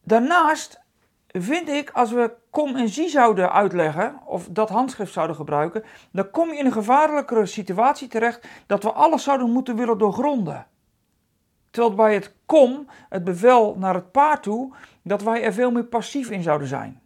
Daarnaast 0.04 0.82
vind 1.28 1.70
ik, 1.70 1.90
als 1.90 2.12
we 2.12 2.34
kom 2.50 2.76
en 2.76 2.90
zie 2.90 3.10
zouden 3.10 3.52
uitleggen, 3.52 4.20
of 4.26 4.48
dat 4.52 4.70
handschrift 4.70 5.14
zouden 5.14 5.36
gebruiken, 5.36 5.84
dan 6.12 6.32
kom 6.32 6.50
je 6.50 6.58
in 6.58 6.66
een 6.66 6.72
gevaarlijkere 6.72 7.46
situatie 7.46 8.08
terecht 8.08 8.48
dat 8.66 8.84
we 8.84 8.92
alles 8.92 9.24
zouden 9.24 9.52
moeten 9.52 9.76
willen 9.76 9.98
doorgronden. 9.98 10.68
Terwijl 11.72 11.96
bij 11.96 12.14
het 12.14 12.34
kom, 12.46 12.88
het 13.10 13.24
bevel 13.24 13.76
naar 13.78 13.94
het 13.94 14.12
paard 14.12 14.44
toe, 14.44 14.74
dat 15.02 15.24
wij 15.24 15.44
er 15.44 15.54
veel 15.54 15.72
meer 15.72 15.86
passief 15.86 16.30
in 16.30 16.44
zouden 16.44 16.68
zijn. 16.68 17.02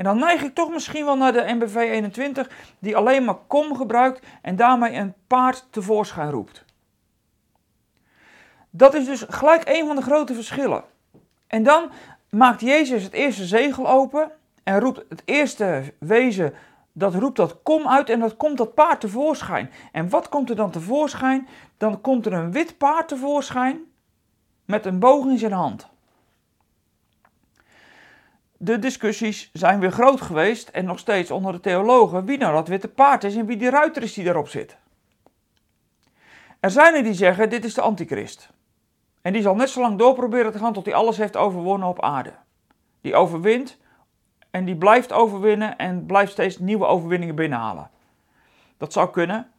En 0.00 0.06
dan 0.06 0.18
neig 0.18 0.42
ik 0.42 0.54
toch 0.54 0.70
misschien 0.70 1.04
wel 1.04 1.16
naar 1.16 1.32
de 1.32 1.44
MBV 1.46 1.74
21, 1.74 2.50
die 2.78 2.96
alleen 2.96 3.24
maar 3.24 3.38
kom 3.46 3.76
gebruikt 3.76 4.26
en 4.42 4.56
daarmee 4.56 4.94
een 4.94 5.14
paard 5.26 5.66
tevoorschijn 5.70 6.30
roept. 6.30 6.64
Dat 8.70 8.94
is 8.94 9.04
dus 9.04 9.24
gelijk 9.28 9.62
een 9.68 9.86
van 9.86 9.96
de 9.96 10.02
grote 10.02 10.34
verschillen. 10.34 10.84
En 11.46 11.62
dan 11.62 11.90
maakt 12.30 12.60
Jezus 12.60 13.02
het 13.02 13.12
eerste 13.12 13.44
zegel 13.44 13.88
open 13.88 14.30
en 14.62 14.80
roept 14.80 15.04
het 15.08 15.22
eerste 15.24 15.94
wezen, 15.98 16.54
dat 16.92 17.14
roept 17.14 17.36
dat 17.36 17.56
kom 17.62 17.88
uit 17.88 18.10
en 18.10 18.20
dat 18.20 18.36
komt 18.36 18.58
dat 18.58 18.74
paard 18.74 19.00
tevoorschijn. 19.00 19.70
En 19.92 20.08
wat 20.08 20.28
komt 20.28 20.50
er 20.50 20.56
dan 20.56 20.70
tevoorschijn? 20.70 21.48
Dan 21.76 22.00
komt 22.00 22.26
er 22.26 22.32
een 22.32 22.52
wit 22.52 22.78
paard 22.78 23.08
tevoorschijn 23.08 23.80
met 24.64 24.86
een 24.86 24.98
boog 24.98 25.26
in 25.26 25.38
zijn 25.38 25.52
hand. 25.52 25.88
De 28.62 28.78
discussies 28.78 29.50
zijn 29.52 29.80
weer 29.80 29.92
groot 29.92 30.20
geweest 30.20 30.68
en 30.68 30.84
nog 30.84 30.98
steeds 30.98 31.30
onder 31.30 31.52
de 31.52 31.60
theologen 31.60 32.24
wie 32.24 32.38
nou 32.38 32.54
dat 32.54 32.68
witte 32.68 32.88
paard 32.88 33.24
is 33.24 33.36
en 33.36 33.46
wie 33.46 33.56
die 33.56 33.70
ruiter 33.70 34.02
is 34.02 34.14
die 34.14 34.24
daarop 34.24 34.48
zit. 34.48 34.76
Er 36.60 36.70
zijn 36.70 36.94
er 36.94 37.02
die 37.02 37.14
zeggen 37.14 37.50
dit 37.50 37.64
is 37.64 37.74
de 37.74 37.80
antichrist. 37.80 38.50
En 39.22 39.32
die 39.32 39.42
zal 39.42 39.54
net 39.54 39.68
zo 39.68 39.80
lang 39.80 39.98
doorproberen 39.98 40.52
te 40.52 40.58
gaan 40.58 40.72
tot 40.72 40.84
hij 40.84 40.94
alles 40.94 41.16
heeft 41.16 41.36
overwonnen 41.36 41.88
op 41.88 42.02
aarde. 42.02 42.32
Die 43.00 43.14
overwint 43.14 43.78
en 44.50 44.64
die 44.64 44.76
blijft 44.76 45.12
overwinnen 45.12 45.76
en 45.76 46.06
blijft 46.06 46.32
steeds 46.32 46.58
nieuwe 46.58 46.86
overwinningen 46.86 47.34
binnenhalen. 47.34 47.90
Dat 48.76 48.92
zou 48.92 49.10
kunnen. 49.10 49.50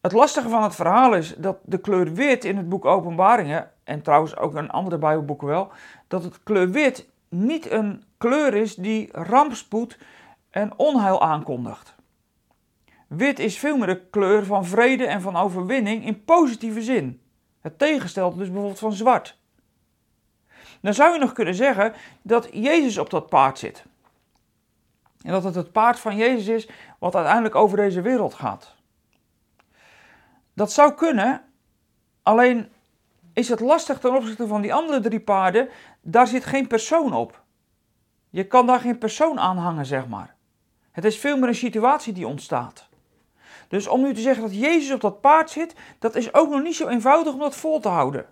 Het 0.00 0.12
lastige 0.12 0.48
van 0.48 0.62
het 0.62 0.74
verhaal 0.74 1.14
is 1.14 1.34
dat 1.36 1.58
de 1.62 1.78
kleur 1.78 2.12
wit 2.12 2.44
in 2.44 2.56
het 2.56 2.68
boek 2.68 2.84
Openbaringen, 2.84 3.70
en 3.84 4.02
trouwens 4.02 4.36
ook 4.36 4.54
in 4.54 4.70
andere 4.70 4.98
Bijbelboeken 4.98 5.46
wel, 5.46 5.72
dat 6.08 6.24
het 6.24 6.42
kleur 6.42 6.70
wit 6.70 7.08
niet 7.28 7.70
een 7.70 8.04
kleur 8.18 8.54
is 8.54 8.74
die 8.74 9.08
rampspoed 9.12 9.98
en 10.50 10.78
onheil 10.78 11.22
aankondigt. 11.22 11.94
Wit 13.06 13.38
is 13.38 13.58
veel 13.58 13.76
meer 13.76 13.86
de 13.86 14.06
kleur 14.10 14.44
van 14.44 14.64
vrede 14.64 15.06
en 15.06 15.20
van 15.20 15.36
overwinning 15.36 16.06
in 16.06 16.24
positieve 16.24 16.82
zin. 16.82 17.22
Het 17.60 17.78
tegenstelde 17.78 18.36
dus 18.36 18.48
bijvoorbeeld 18.48 18.78
van 18.78 18.92
zwart. 18.92 19.38
Dan 20.80 20.94
zou 20.94 21.12
je 21.12 21.18
nog 21.18 21.32
kunnen 21.32 21.54
zeggen 21.54 21.92
dat 22.22 22.48
Jezus 22.52 22.98
op 22.98 23.10
dat 23.10 23.28
paard 23.28 23.58
zit. 23.58 23.84
En 25.22 25.32
dat 25.32 25.44
het 25.44 25.54
het 25.54 25.72
paard 25.72 25.98
van 25.98 26.16
Jezus 26.16 26.46
is 26.46 26.68
wat 26.98 27.14
uiteindelijk 27.14 27.54
over 27.54 27.76
deze 27.76 28.00
wereld 28.00 28.34
gaat. 28.34 28.74
Dat 30.54 30.72
zou 30.72 30.92
kunnen, 30.92 31.42
alleen 32.22 32.68
is 33.34 33.48
het 33.48 33.60
lastig 33.60 33.98
ten 33.98 34.16
opzichte 34.16 34.46
van 34.46 34.60
die 34.60 34.74
andere 34.74 35.00
drie 35.00 35.20
paarden, 35.20 35.68
daar 36.00 36.26
zit 36.26 36.44
geen 36.44 36.66
persoon 36.66 37.12
op. 37.12 37.42
Je 38.30 38.46
kan 38.46 38.66
daar 38.66 38.80
geen 38.80 38.98
persoon 38.98 39.38
aan 39.38 39.56
hangen, 39.56 39.86
zeg 39.86 40.08
maar. 40.08 40.34
Het 40.92 41.04
is 41.04 41.18
veel 41.18 41.38
meer 41.38 41.48
een 41.48 41.54
situatie 41.54 42.12
die 42.12 42.26
ontstaat. 42.26 42.88
Dus 43.68 43.86
om 43.86 44.02
nu 44.02 44.14
te 44.14 44.20
zeggen 44.20 44.42
dat 44.42 44.54
Jezus 44.58 44.92
op 44.92 45.00
dat 45.00 45.20
paard 45.20 45.50
zit, 45.50 45.74
dat 45.98 46.14
is 46.14 46.34
ook 46.34 46.50
nog 46.50 46.62
niet 46.62 46.76
zo 46.76 46.88
eenvoudig 46.88 47.32
om 47.32 47.38
dat 47.38 47.56
vol 47.56 47.80
te 47.80 47.88
houden. 47.88 48.26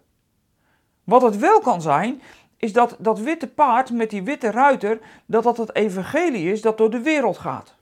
Wat 1.05 1.23
het 1.23 1.39
wel 1.39 1.61
kan 1.61 1.83
zijn, 1.83 2.23
is 2.57 2.73
dat 2.73 2.97
dat 2.99 3.19
witte 3.19 3.49
paard 3.49 3.91
met 3.91 4.11
die 4.11 4.23
witte 4.23 4.51
ruiter, 4.51 5.01
dat 5.27 5.43
dat 5.43 5.57
het 5.57 5.75
evangelie 5.75 6.53
is 6.53 6.61
dat 6.61 6.79
door 6.79 6.91
de 6.91 7.01
wereld 7.01 7.39
gaat. 7.39 7.75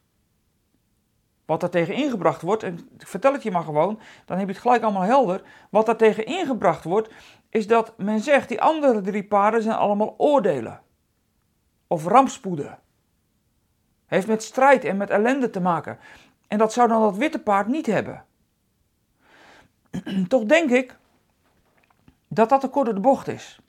Wat 1.50 1.62
er 1.62 1.70
tegen 1.70 1.94
ingebracht 1.94 2.42
wordt, 2.42 2.62
en 2.62 2.88
ik 2.98 3.06
vertel 3.06 3.32
het 3.32 3.42
je 3.42 3.50
maar 3.50 3.62
gewoon, 3.62 4.00
dan 4.24 4.38
heb 4.38 4.46
je 4.46 4.52
het 4.52 4.62
gelijk 4.62 4.82
allemaal 4.82 5.02
helder. 5.02 5.42
Wat 5.70 5.88
er 5.88 5.96
tegen 5.96 6.26
ingebracht 6.26 6.84
wordt, 6.84 7.10
is 7.48 7.66
dat 7.66 7.98
men 7.98 8.20
zegt, 8.20 8.48
die 8.48 8.60
andere 8.60 9.00
drie 9.00 9.24
paarden 9.24 9.62
zijn 9.62 9.76
allemaal 9.76 10.14
oordelen. 10.18 10.82
Of 11.86 12.06
rampspoeden. 12.06 12.78
Heeft 14.06 14.26
met 14.26 14.42
strijd 14.42 14.84
en 14.84 14.96
met 14.96 15.10
ellende 15.10 15.50
te 15.50 15.60
maken. 15.60 15.98
En 16.48 16.58
dat 16.58 16.72
zou 16.72 16.88
dan 16.88 17.02
dat 17.02 17.16
witte 17.16 17.42
paard 17.42 17.66
niet 17.66 17.86
hebben. 17.86 18.24
Toch 20.28 20.44
denk 20.44 20.70
ik 20.70 20.96
dat 22.28 22.48
dat 22.48 22.60
te 22.60 22.68
kort 22.68 22.84
door 22.84 22.94
de 22.94 23.00
bocht 23.00 23.28
is. 23.28 23.60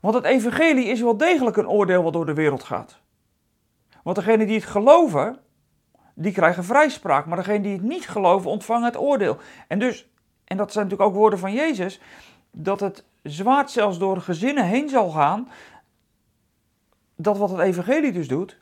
Want 0.00 0.14
het 0.14 0.24
evangelie 0.24 0.86
is 0.86 1.00
wel 1.00 1.16
degelijk 1.16 1.56
een 1.56 1.68
oordeel 1.68 2.02
wat 2.02 2.12
door 2.12 2.26
de 2.26 2.34
wereld 2.34 2.62
gaat. 2.62 3.00
Want 4.02 4.16
degenen 4.16 4.46
die 4.46 4.56
het 4.56 4.68
geloven, 4.68 5.38
die 6.14 6.32
krijgen 6.32 6.64
vrijspraak. 6.64 7.26
Maar 7.26 7.36
degenen 7.36 7.62
die 7.62 7.72
het 7.72 7.82
niet 7.82 8.08
geloven, 8.08 8.50
ontvangen 8.50 8.84
het 8.84 8.96
oordeel. 8.96 9.38
En 9.68 9.78
dus, 9.78 10.08
en 10.44 10.56
dat 10.56 10.72
zijn 10.72 10.84
natuurlijk 10.84 11.10
ook 11.10 11.16
woorden 11.16 11.38
van 11.38 11.52
Jezus, 11.52 12.00
dat 12.50 12.80
het 12.80 13.04
zwaard 13.22 13.70
zelfs 13.70 13.98
door 13.98 14.20
gezinnen 14.20 14.64
heen 14.64 14.88
zal 14.88 15.10
gaan. 15.10 15.48
Dat 17.16 17.38
wat 17.38 17.50
het 17.50 17.60
evangelie 17.60 18.12
dus 18.12 18.28
doet. 18.28 18.58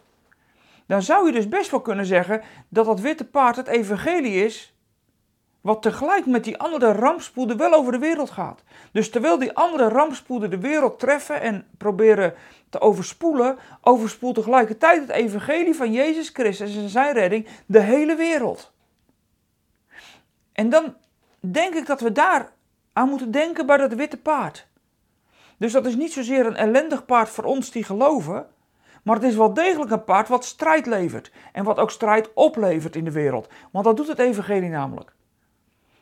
Dan 0.87 1.03
zou 1.03 1.27
je 1.27 1.33
dus 1.33 1.49
best 1.49 1.71
wel 1.71 1.81
kunnen 1.81 2.07
zeggen 2.07 2.43
dat 2.69 2.87
dat 2.87 3.01
witte 3.01 3.25
paard 3.25 3.57
het 3.57 3.67
evangelie 3.67 4.45
is 4.45 4.72
wat 5.63 5.83
tegelijk 5.83 6.27
met 6.27 6.45
die 6.45 6.59
andere 6.59 6.93
rampspoeden 6.93 7.57
wel 7.57 7.73
over 7.73 7.93
de 7.93 7.99
wereld 7.99 8.31
gaat. 8.31 8.63
Dus 8.93 9.11
terwijl 9.11 9.39
die 9.39 9.57
andere 9.57 9.89
rampspoeden 9.89 10.51
de 10.51 10.59
wereld 10.59 10.99
treffen 10.99 11.41
en 11.41 11.67
proberen 11.79 12.35
te 12.71 12.81
overspoelen, 12.81 13.59
overspoelt 13.81 14.35
tegelijkertijd 14.35 15.01
het 15.01 15.11
evangelie 15.11 15.75
van 15.75 15.93
Jezus 15.93 16.29
Christus 16.29 16.77
en 16.77 16.89
zijn 16.89 17.13
redding 17.13 17.47
de 17.67 17.81
hele 17.81 18.17
wereld. 18.17 18.73
En 20.53 20.69
dan 20.69 20.95
denk 21.41 21.75
ik 21.75 21.87
dat 21.87 22.01
we 22.01 22.13
daar 22.13 22.53
aan 22.93 23.09
moeten 23.09 23.31
denken 23.31 23.67
bij 23.67 23.77
dat 23.77 23.95
witte 23.95 24.17
paard. 24.17 24.67
Dus 25.57 25.73
dat 25.73 25.87
is 25.87 25.97
niet 25.97 26.13
zozeer 26.13 26.47
een 26.47 26.57
ellendig 26.57 27.05
paard 27.05 27.29
voor 27.29 27.45
ons 27.45 27.71
die 27.71 27.85
geloven, 27.85 28.47
maar 29.03 29.17
het 29.17 29.25
is 29.25 29.37
wel 29.37 29.55
degelijk 29.55 29.91
een 29.91 30.05
paard 30.05 30.29
wat 30.29 30.45
strijd 30.45 30.87
levert 30.87 31.33
en 31.53 31.65
wat 31.65 31.79
ook 31.79 31.91
strijd 31.91 32.33
oplevert 32.35 32.97
in 32.97 33.05
de 33.05 33.13
wereld. 33.13 33.49
Want 33.71 33.85
dat 33.85 33.97
doet 33.97 34.09
het 34.09 34.19
evangelie 34.19 34.69
namelijk. 34.69 35.15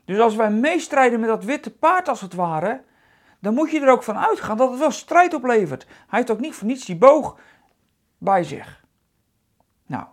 Dus 0.04 0.18
als 0.18 0.36
wij 0.36 0.50
meestrijden 0.50 1.20
met 1.20 1.28
dat 1.28 1.44
witte 1.44 1.70
paard 1.70 2.08
als 2.08 2.20
het 2.20 2.34
ware, 2.34 2.82
dan 3.40 3.54
moet 3.54 3.70
je 3.70 3.80
er 3.80 3.90
ook 3.90 4.02
van 4.02 4.18
uitgaan 4.18 4.56
dat 4.56 4.70
het 4.70 4.78
wel 4.78 4.90
strijd 4.90 5.34
oplevert. 5.34 5.86
Hij 5.86 6.18
heeft 6.18 6.30
ook 6.30 6.40
niet 6.40 6.54
voor 6.54 6.66
niets 6.66 6.84
die 6.84 6.96
boog 6.96 7.38
bij 8.18 8.44
zich. 8.44 8.84
Nou, 9.86 10.06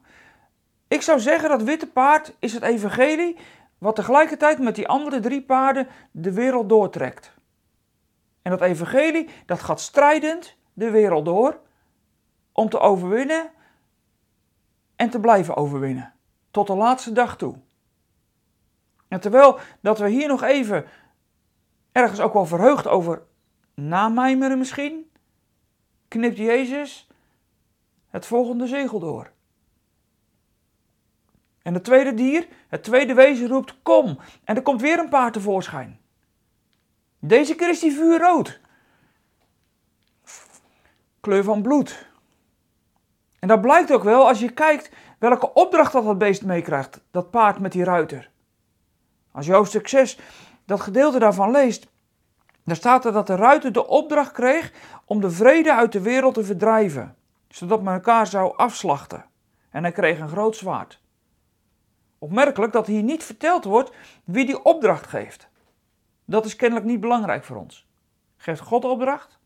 ik 0.87 1.01
zou 1.01 1.19
zeggen 1.19 1.49
dat 1.49 1.63
witte 1.63 1.87
paard 1.87 2.35
is 2.39 2.53
het 2.53 2.63
evangelie 2.63 3.37
wat 3.77 3.95
tegelijkertijd 3.95 4.59
met 4.59 4.75
die 4.75 4.87
andere 4.87 5.19
drie 5.19 5.41
paarden 5.41 5.87
de 6.11 6.33
wereld 6.33 6.69
doortrekt. 6.69 7.35
En 8.41 8.51
dat 8.51 8.61
evangelie, 8.61 9.29
dat 9.45 9.59
gaat 9.59 9.81
strijdend 9.81 10.57
de 10.73 10.89
wereld 10.89 11.25
door 11.25 11.59
om 12.51 12.69
te 12.69 12.79
overwinnen 12.79 13.51
en 14.95 15.09
te 15.09 15.19
blijven 15.19 15.55
overwinnen. 15.55 16.13
Tot 16.51 16.67
de 16.67 16.75
laatste 16.75 17.11
dag 17.11 17.37
toe. 17.37 17.55
En 19.07 19.19
terwijl 19.19 19.59
dat 19.81 19.99
we 19.99 20.09
hier 20.09 20.27
nog 20.27 20.43
even 20.43 20.85
ergens 21.91 22.19
ook 22.19 22.33
wel 22.33 22.45
verheugd 22.45 22.87
over 22.87 23.21
namijmeren 23.73 24.57
misschien, 24.57 25.11
knipt 26.07 26.37
Jezus 26.37 27.07
het 28.09 28.25
volgende 28.25 28.67
zegel 28.67 28.99
door. 28.99 29.31
En 31.61 31.73
het 31.73 31.83
tweede 31.83 32.13
dier, 32.13 32.47
het 32.67 32.83
tweede 32.83 33.13
wezen 33.13 33.47
roept 33.47 33.75
kom. 33.81 34.19
En 34.43 34.55
er 34.55 34.61
komt 34.61 34.81
weer 34.81 34.99
een 34.99 35.09
paard 35.09 35.33
tevoorschijn. 35.33 35.99
Deze 37.19 37.55
keer 37.55 37.69
is 37.69 37.79
die 37.79 37.93
vuurrood. 37.93 38.59
Kleur 41.19 41.43
van 41.43 41.61
bloed. 41.61 42.07
En 43.39 43.47
dat 43.47 43.61
blijkt 43.61 43.91
ook 43.91 44.03
wel 44.03 44.27
als 44.27 44.39
je 44.39 44.53
kijkt 44.53 44.91
welke 45.19 45.53
opdracht 45.53 45.91
dat 45.91 46.03
dat 46.03 46.17
beest 46.17 46.45
meekrijgt. 46.45 47.01
Dat 47.11 47.31
paard 47.31 47.59
met 47.59 47.71
die 47.71 47.83
ruiter. 47.83 48.29
Als 49.37 49.45
je 49.45 49.53
hoofdstuk 49.53 49.87
6 49.87 50.19
dat 50.65 50.81
gedeelte 50.81 51.19
daarvan 51.19 51.51
leest, 51.51 51.87
dan 52.63 52.75
staat 52.75 53.05
er 53.05 53.11
dat 53.11 53.27
de 53.27 53.35
ruiter 53.35 53.71
de 53.71 53.87
opdracht 53.87 54.31
kreeg 54.31 54.71
om 55.05 55.21
de 55.21 55.31
vrede 55.31 55.73
uit 55.73 55.91
de 55.91 56.01
wereld 56.01 56.33
te 56.33 56.43
verdrijven, 56.43 57.15
zodat 57.47 57.81
men 57.81 57.93
elkaar 57.93 58.27
zou 58.27 58.57
afslachten. 58.57 59.25
En 59.69 59.83
hij 59.83 59.91
kreeg 59.91 60.19
een 60.19 60.29
groot 60.29 60.55
zwaard. 60.55 61.01
Opmerkelijk 62.17 62.73
dat 62.73 62.87
hier 62.87 63.03
niet 63.03 63.23
verteld 63.23 63.63
wordt 63.63 63.91
wie 64.23 64.45
die 64.45 64.63
opdracht 64.63 65.07
geeft. 65.07 65.47
Dat 66.25 66.45
is 66.45 66.55
kennelijk 66.55 66.87
niet 66.87 66.99
belangrijk 66.99 67.43
voor 67.43 67.57
ons. 67.57 67.87
Geeft 68.37 68.61
God 68.61 68.85
opdracht 68.85 69.39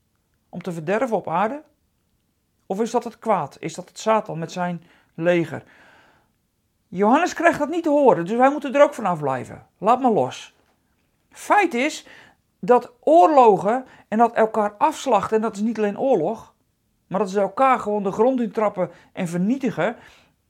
om 0.50 0.62
te 0.62 0.72
verderven 0.72 1.16
op 1.16 1.28
aarde? 1.28 1.64
Of 2.66 2.82
is 2.82 2.92
dat 2.92 3.04
het 3.04 3.20
kwaad? 3.20 3.58
Is 3.60 3.74
dat 3.74 3.88
het 3.88 4.00
Satan 4.00 4.40
met 4.40 4.52
zijn 4.52 4.84
leger? 5.16 5.64
Johannes 6.94 7.34
krijgt 7.34 7.60
dat 7.60 7.70
niet 7.70 7.84
te 7.84 7.90
horen, 7.90 8.26
dus 8.26 8.38
wij 8.38 8.52
moeten 8.52 8.76
er 8.76 8.84
ook 8.84 8.94
vanaf 8.94 9.20
blijven. 9.20 9.68
Laat 9.78 10.02
maar 10.02 10.12
los. 10.12 10.56
Feit 11.30 11.74
is 11.74 12.08
dat 12.60 12.92
oorlogen 13.00 13.86
en 14.08 14.18
dat 14.18 14.34
elkaar 14.34 14.74
afslachten, 14.78 15.36
en 15.36 15.42
dat 15.42 15.56
is 15.56 15.62
niet 15.62 15.78
alleen 15.78 16.00
oorlog, 16.00 16.54
maar 17.08 17.20
dat 17.20 17.30
ze 17.30 17.40
elkaar 17.40 17.80
gewoon 17.80 18.04
de 18.04 18.12
grond 18.12 18.42
in 18.42 18.52
trappen 18.52 18.92
en 19.14 19.28
vernietigen, 19.28 19.96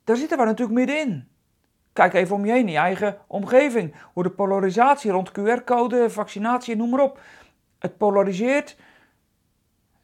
daar 0.04 0.16
zitten 0.16 0.38
we 0.38 0.44
natuurlijk 0.44 0.78
middenin. 0.78 1.28
Kijk 1.92 2.12
even 2.14 2.36
om 2.36 2.44
je 2.44 2.52
heen, 2.52 2.66
in 2.66 2.72
je 2.72 2.78
eigen 2.78 3.18
omgeving. 3.26 3.94
Hoe 4.12 4.22
de 4.22 4.30
polarisatie 4.30 5.10
rond 5.10 5.30
QR-code, 5.30 6.10
vaccinatie, 6.10 6.76
noem 6.76 6.90
maar 6.90 7.00
op. 7.00 7.20
Het 7.78 7.96
polariseert. 7.96 8.76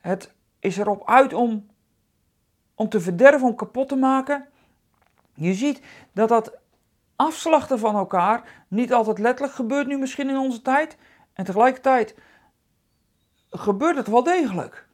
Het 0.00 0.34
is 0.58 0.78
erop 0.78 1.08
uit 1.08 1.32
om, 1.32 1.66
om 2.74 2.88
te 2.88 3.00
verderven, 3.00 3.48
om 3.48 3.54
kapot 3.54 3.88
te 3.88 3.96
maken. 3.96 4.48
Je 5.38 5.54
ziet 5.54 5.80
dat 6.12 6.28
dat 6.28 6.52
afslachten 7.16 7.78
van 7.78 7.96
elkaar 7.96 8.64
niet 8.68 8.92
altijd 8.92 9.18
letterlijk 9.18 9.56
gebeurt 9.56 9.86
nu 9.86 9.98
misschien 9.98 10.28
in 10.28 10.38
onze 10.38 10.62
tijd. 10.62 10.96
En 11.32 11.44
tegelijkertijd 11.44 12.14
gebeurt 13.50 13.96
het 13.96 14.06
wel 14.06 14.22
degelijk. 14.22 14.86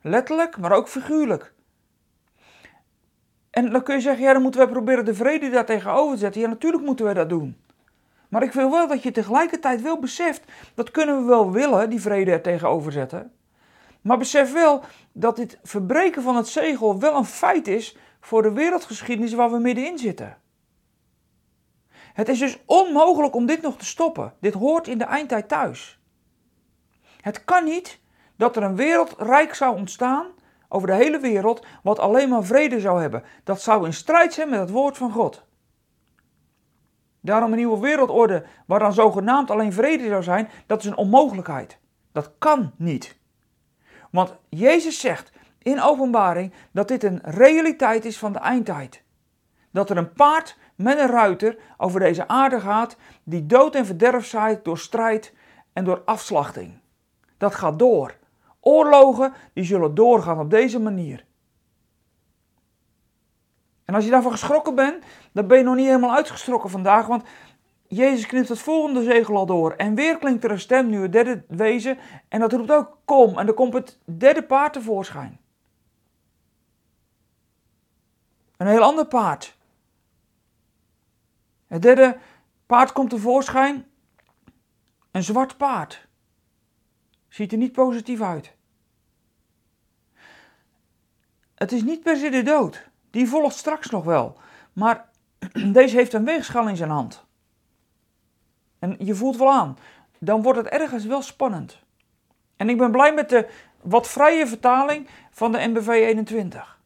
Letterlijk, 0.00 0.58
maar 0.58 0.72
ook 0.72 0.88
figuurlijk. 0.88 1.52
En 3.50 3.70
dan 3.70 3.82
kun 3.82 3.94
je 3.94 4.00
zeggen, 4.00 4.24
ja, 4.24 4.32
dan 4.32 4.42
moeten 4.42 4.60
we 4.60 4.72
proberen 4.72 5.04
de 5.04 5.14
vrede 5.14 5.50
daar 5.50 5.64
tegenover 5.64 6.14
te 6.14 6.20
zetten. 6.20 6.40
Ja, 6.40 6.48
natuurlijk 6.48 6.84
moeten 6.84 7.06
we 7.06 7.14
dat 7.14 7.28
doen. 7.28 7.56
Maar 8.28 8.42
ik 8.42 8.52
wil 8.52 8.70
wel 8.70 8.88
dat 8.88 9.02
je 9.02 9.10
tegelijkertijd 9.10 9.82
wel 9.82 9.98
beseft, 9.98 10.44
dat 10.74 10.90
kunnen 10.90 11.18
we 11.18 11.24
wel 11.24 11.50
willen, 11.50 11.90
die 11.90 12.00
vrede 12.00 12.30
er 12.30 12.42
tegenover 12.42 12.92
zetten. 12.92 13.32
Maar 14.00 14.18
besef 14.18 14.52
wel 14.52 14.84
dat 15.12 15.36
dit 15.36 15.58
verbreken 15.62 16.22
van 16.22 16.36
het 16.36 16.48
zegel 16.48 16.98
wel 16.98 17.16
een 17.16 17.24
feit 17.24 17.68
is 17.68 17.96
voor 18.22 18.42
de 18.42 18.52
wereldgeschiedenis 18.52 19.32
waar 19.32 19.50
we 19.50 19.58
middenin 19.58 19.98
zitten. 19.98 20.38
Het 21.90 22.28
is 22.28 22.38
dus 22.38 22.58
onmogelijk 22.66 23.34
om 23.34 23.46
dit 23.46 23.62
nog 23.62 23.76
te 23.76 23.84
stoppen. 23.84 24.34
Dit 24.40 24.54
hoort 24.54 24.88
in 24.88 24.98
de 24.98 25.04
eindtijd 25.04 25.48
thuis. 25.48 26.00
Het 27.20 27.44
kan 27.44 27.64
niet 27.64 28.00
dat 28.36 28.56
er 28.56 28.62
een 28.62 28.76
wereldrijk 28.76 29.54
zou 29.54 29.76
ontstaan 29.76 30.26
over 30.68 30.86
de 30.88 30.94
hele 30.94 31.18
wereld 31.18 31.66
wat 31.82 31.98
alleen 31.98 32.28
maar 32.28 32.44
vrede 32.44 32.80
zou 32.80 33.00
hebben. 33.00 33.24
Dat 33.44 33.62
zou 33.62 33.86
in 33.86 33.92
strijd 33.92 34.32
zijn 34.32 34.48
met 34.48 34.60
het 34.60 34.70
woord 34.70 34.96
van 34.96 35.12
God. 35.12 35.44
Daarom 37.20 37.50
een 37.50 37.56
nieuwe 37.56 37.80
wereldorde 37.80 38.44
waar 38.66 38.78
dan 38.78 38.92
zogenaamd 38.92 39.50
alleen 39.50 39.72
vrede 39.72 40.08
zou 40.08 40.22
zijn, 40.22 40.48
dat 40.66 40.80
is 40.80 40.86
een 40.86 40.96
onmogelijkheid. 40.96 41.78
Dat 42.12 42.32
kan 42.38 42.72
niet. 42.76 43.20
Want 44.10 44.34
Jezus 44.48 45.00
zegt 45.00 45.32
in 45.62 45.80
openbaring 45.80 46.52
dat 46.72 46.88
dit 46.88 47.02
een 47.02 47.20
realiteit 47.22 48.04
is 48.04 48.18
van 48.18 48.32
de 48.32 48.38
eindtijd. 48.38 49.02
Dat 49.70 49.90
er 49.90 49.96
een 49.96 50.12
paard 50.12 50.58
met 50.74 50.98
een 50.98 51.08
ruiter 51.08 51.58
over 51.76 52.00
deze 52.00 52.28
aarde 52.28 52.60
gaat 52.60 52.96
die 53.22 53.46
dood 53.46 53.74
en 53.74 53.86
verderf 53.86 54.26
zaait 54.26 54.64
door 54.64 54.78
strijd 54.78 55.34
en 55.72 55.84
door 55.84 56.02
afslachting. 56.04 56.80
Dat 57.38 57.54
gaat 57.54 57.78
door. 57.78 58.14
Oorlogen 58.60 59.32
die 59.52 59.64
zullen 59.64 59.94
doorgaan 59.94 60.38
op 60.38 60.50
deze 60.50 60.80
manier. 60.80 61.24
En 63.84 63.94
als 63.94 64.04
je 64.04 64.10
daarvan 64.10 64.32
geschrokken 64.32 64.74
bent, 64.74 65.04
dan 65.32 65.46
ben 65.46 65.58
je 65.58 65.64
nog 65.64 65.74
niet 65.74 65.86
helemaal 65.86 66.14
uitgeschrokken 66.14 66.70
vandaag, 66.70 67.06
want 67.06 67.24
Jezus 67.88 68.26
knipt 68.26 68.48
het 68.48 68.58
volgende 68.58 69.02
zegel 69.02 69.36
al 69.36 69.46
door. 69.46 69.72
En 69.72 69.94
weer 69.94 70.18
klinkt 70.18 70.44
er 70.44 70.50
een 70.50 70.60
stem, 70.60 70.88
nu 70.88 71.02
het 71.02 71.12
derde 71.12 71.44
wezen, 71.48 71.98
en 72.28 72.40
dat 72.40 72.52
roept 72.52 72.72
ook 72.72 72.98
kom. 73.04 73.38
En 73.38 73.46
dan 73.46 73.54
komt 73.54 73.72
het 73.72 73.98
derde 74.04 74.42
paard 74.42 74.72
tevoorschijn. 74.72 75.40
Een 78.62 78.68
heel 78.68 78.82
ander 78.82 79.06
paard. 79.06 79.56
Het 81.66 81.82
derde 81.82 82.18
paard 82.66 82.92
komt 82.92 83.10
tevoorschijn. 83.10 83.86
Een 85.10 85.22
zwart 85.22 85.56
paard. 85.56 86.06
Ziet 87.28 87.52
er 87.52 87.58
niet 87.58 87.72
positief 87.72 88.20
uit. 88.20 88.54
Het 91.54 91.72
is 91.72 91.82
niet 91.82 92.02
per 92.02 92.16
se 92.16 92.30
de 92.30 92.42
dood. 92.42 92.88
Die 93.10 93.28
volgt 93.28 93.56
straks 93.56 93.90
nog 93.90 94.04
wel. 94.04 94.38
Maar 94.72 95.10
deze 95.72 95.96
heeft 95.96 96.12
een 96.12 96.24
weegschaal 96.24 96.68
in 96.68 96.76
zijn 96.76 96.90
hand. 96.90 97.24
En 98.78 98.96
je 98.98 99.14
voelt 99.14 99.36
wel 99.36 99.52
aan. 99.52 99.78
Dan 100.18 100.42
wordt 100.42 100.58
het 100.58 100.68
ergens 100.68 101.04
wel 101.04 101.22
spannend. 101.22 101.78
En 102.56 102.68
ik 102.68 102.78
ben 102.78 102.90
blij 102.90 103.14
met 103.14 103.28
de 103.28 103.48
wat 103.80 104.08
vrije 104.08 104.46
vertaling 104.46 105.08
van 105.30 105.52
de 105.52 105.58
NBV 105.58 105.88
21. 105.88 106.80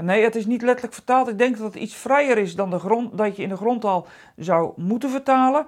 Nee, 0.00 0.22
het 0.22 0.34
is 0.34 0.46
niet 0.46 0.62
letterlijk 0.62 0.94
vertaald. 0.94 1.28
Ik 1.28 1.38
denk 1.38 1.56
dat 1.56 1.66
het 1.72 1.82
iets 1.82 1.94
vrijer 1.94 2.38
is 2.38 2.54
dan 2.54 2.70
de 2.70 2.78
grond, 2.78 3.18
dat 3.18 3.36
je 3.36 3.42
in 3.42 3.48
de 3.48 3.56
grondtaal 3.56 4.06
zou 4.36 4.72
moeten 4.76 5.10
vertalen. 5.10 5.66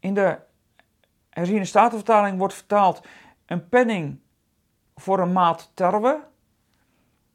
In 0.00 0.14
de 0.14 0.38
herziene 1.30 1.64
statenvertaling 1.64 2.38
wordt 2.38 2.54
vertaald 2.54 3.00
een 3.46 3.68
penning 3.68 4.18
voor 4.94 5.18
een 5.18 5.32
maat 5.32 5.70
tarwe. 5.74 6.20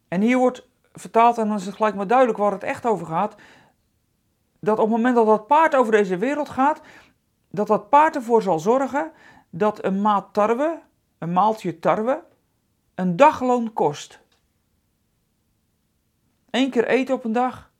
En 0.07 0.21
hier 0.21 0.37
wordt 0.37 0.67
vertaald, 0.93 1.37
en 1.37 1.47
dan 1.47 1.57
is 1.57 1.65
het 1.65 1.75
gelijk 1.75 1.95
maar 1.95 2.07
duidelijk 2.07 2.37
waar 2.37 2.51
het 2.51 2.63
echt 2.63 2.85
over 2.85 3.07
gaat, 3.07 3.35
dat 4.59 4.77
op 4.79 4.83
het 4.83 4.95
moment 4.95 5.15
dat 5.15 5.25
dat 5.25 5.47
paard 5.47 5.75
over 5.75 5.91
deze 5.91 6.17
wereld 6.17 6.49
gaat, 6.49 6.81
dat 7.49 7.67
dat 7.67 7.89
paard 7.89 8.15
ervoor 8.15 8.41
zal 8.41 8.59
zorgen 8.59 9.11
dat 9.49 9.83
een 9.83 10.01
maat 10.01 10.33
tarwe, 10.33 10.79
een 11.17 11.33
maaltje 11.33 11.79
tarwe, 11.79 12.23
een 12.95 13.15
dagloon 13.15 13.73
kost. 13.73 14.19
Eén 16.57 16.69
keer 16.69 16.87
eten 16.87 17.15
op 17.15 17.23
een 17.23 17.31
dag 17.31 17.71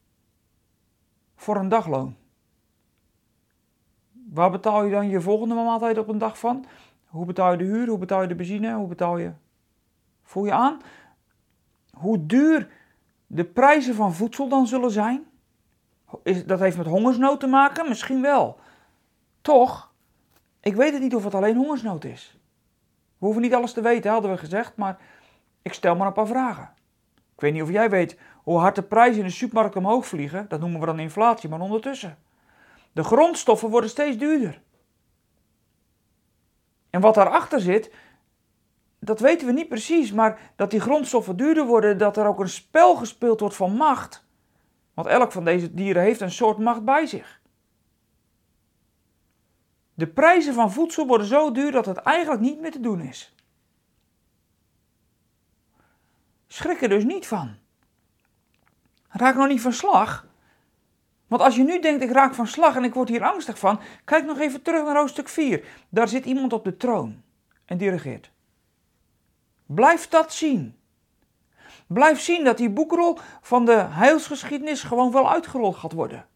voor 1.35 1.55
een 1.55 1.69
dagloon. 1.69 2.15
Waar 4.29 4.51
betaal 4.51 4.83
je 4.83 4.91
dan 4.91 5.09
je 5.09 5.21
volgende 5.21 5.55
maaltijd 5.55 5.97
op 5.97 6.07
een 6.07 6.17
dag 6.17 6.39
van? 6.39 6.65
Hoe 7.05 7.25
betaal 7.25 7.51
je 7.51 7.57
de 7.57 7.63
huur? 7.63 7.87
Hoe 7.87 7.97
betaal 7.97 8.21
je 8.21 8.27
de 8.27 8.35
benzine? 8.35 8.73
Hoe 8.73 8.87
betaal 8.87 9.17
je? 9.17 9.31
Voel 10.23 10.45
je 10.45 10.51
aan 10.51 10.81
hoe 11.97 12.25
duur 12.25 12.69
de 13.27 13.45
prijzen 13.45 13.95
van 13.95 14.13
voedsel 14.13 14.47
dan 14.47 14.67
zullen 14.67 14.91
zijn? 14.91 15.25
Is, 16.23 16.45
dat 16.45 16.59
heeft 16.59 16.77
met 16.77 16.87
hongersnood 16.87 17.39
te 17.39 17.47
maken? 17.47 17.87
Misschien 17.87 18.21
wel. 18.21 18.59
Toch, 19.41 19.93
ik 20.59 20.75
weet 20.75 20.93
het 20.93 21.01
niet 21.01 21.15
of 21.15 21.23
het 21.23 21.35
alleen 21.35 21.55
hongersnood 21.55 22.03
is. 22.03 22.37
We 23.17 23.25
hoeven 23.25 23.41
niet 23.41 23.53
alles 23.53 23.73
te 23.73 23.81
weten, 23.81 24.11
hadden 24.11 24.31
we 24.31 24.37
gezegd, 24.37 24.75
maar 24.75 24.97
ik 25.61 25.73
stel 25.73 25.95
maar 25.95 26.07
een 26.07 26.13
paar 26.13 26.27
vragen. 26.27 26.73
Ik 27.37 27.43
weet 27.43 27.53
niet 27.53 27.61
of 27.61 27.71
jij 27.71 27.89
weet 27.89 28.17
hoe 28.43 28.57
hard 28.57 28.75
de 28.75 28.83
prijzen 28.83 29.19
in 29.19 29.27
de 29.27 29.33
supermarkt 29.33 29.75
omhoog 29.75 30.07
vliegen. 30.07 30.45
Dat 30.49 30.59
noemen 30.59 30.79
we 30.79 30.85
dan 30.85 30.99
inflatie, 30.99 31.49
maar 31.49 31.59
ondertussen. 31.59 32.17
De 32.91 33.03
grondstoffen 33.03 33.69
worden 33.69 33.89
steeds 33.89 34.17
duurder. 34.17 34.61
En 36.89 37.01
wat 37.01 37.15
daarachter 37.15 37.61
zit, 37.61 37.93
dat 38.99 39.19
weten 39.19 39.47
we 39.47 39.53
niet 39.53 39.69
precies, 39.69 40.11
maar 40.11 40.51
dat 40.55 40.71
die 40.71 40.79
grondstoffen 40.79 41.37
duurder 41.37 41.65
worden, 41.65 41.97
dat 41.97 42.17
er 42.17 42.27
ook 42.27 42.39
een 42.39 42.49
spel 42.49 42.95
gespeeld 42.95 43.39
wordt 43.39 43.55
van 43.55 43.71
macht. 43.71 44.25
Want 44.93 45.07
elk 45.07 45.31
van 45.31 45.45
deze 45.45 45.73
dieren 45.73 46.03
heeft 46.03 46.21
een 46.21 46.31
soort 46.31 46.57
macht 46.57 46.83
bij 46.83 47.05
zich. 47.05 47.41
De 49.93 50.07
prijzen 50.07 50.53
van 50.53 50.71
voedsel 50.71 51.07
worden 51.07 51.27
zo 51.27 51.51
duur 51.51 51.71
dat 51.71 51.85
het 51.85 51.97
eigenlijk 51.97 52.41
niet 52.41 52.59
meer 52.59 52.71
te 52.71 52.79
doen 52.79 53.01
is. 53.01 53.35
Schrik 56.47 56.81
er 56.81 56.89
dus 56.89 57.03
niet 57.03 57.27
van. 57.27 57.55
Raak 59.07 59.35
nog 59.35 59.47
niet 59.47 59.61
van 59.61 59.73
slag. 59.73 60.27
Want 61.27 61.41
als 61.41 61.55
je 61.55 61.63
nu 61.63 61.79
denkt, 61.79 62.03
ik 62.03 62.11
raak 62.11 62.33
van 62.33 62.47
slag 62.47 62.75
en 62.75 62.83
ik 62.83 62.93
word 62.93 63.09
hier 63.09 63.23
angstig 63.23 63.59
van, 63.59 63.79
kijk 64.05 64.25
nog 64.25 64.39
even 64.39 64.61
terug 64.61 64.83
naar 64.83 64.97
hoofdstuk 64.97 65.29
4. 65.29 65.65
Daar 65.89 66.07
zit 66.07 66.25
iemand 66.25 66.53
op 66.53 66.63
de 66.63 66.77
troon 66.77 67.21
en 67.65 67.77
dirigeert. 67.77 68.31
Blijf 69.65 70.07
dat 70.07 70.33
zien. 70.33 70.75
Blijf 71.87 72.19
zien 72.19 72.43
dat 72.43 72.57
die 72.57 72.69
boekrol 72.69 73.17
van 73.41 73.65
de 73.65 73.75
heilsgeschiedenis 73.75 74.83
gewoon 74.83 75.11
wel 75.11 75.31
uitgerold 75.31 75.75
gaat 75.75 75.91
worden. 75.91 76.27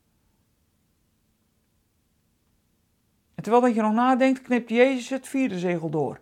En 3.35 3.43
terwijl 3.43 3.63
dat 3.65 3.75
je 3.75 3.81
nog 3.81 3.93
nadenkt, 3.93 4.41
knipt 4.41 4.69
Jezus 4.69 5.09
het 5.09 5.27
vierde 5.27 5.59
zegel 5.59 5.89
door. 5.89 6.19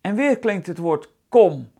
En 0.00 0.14
weer 0.14 0.38
klinkt 0.38 0.66
het 0.66 0.78
woord 0.78 1.08
kom. 1.28 1.72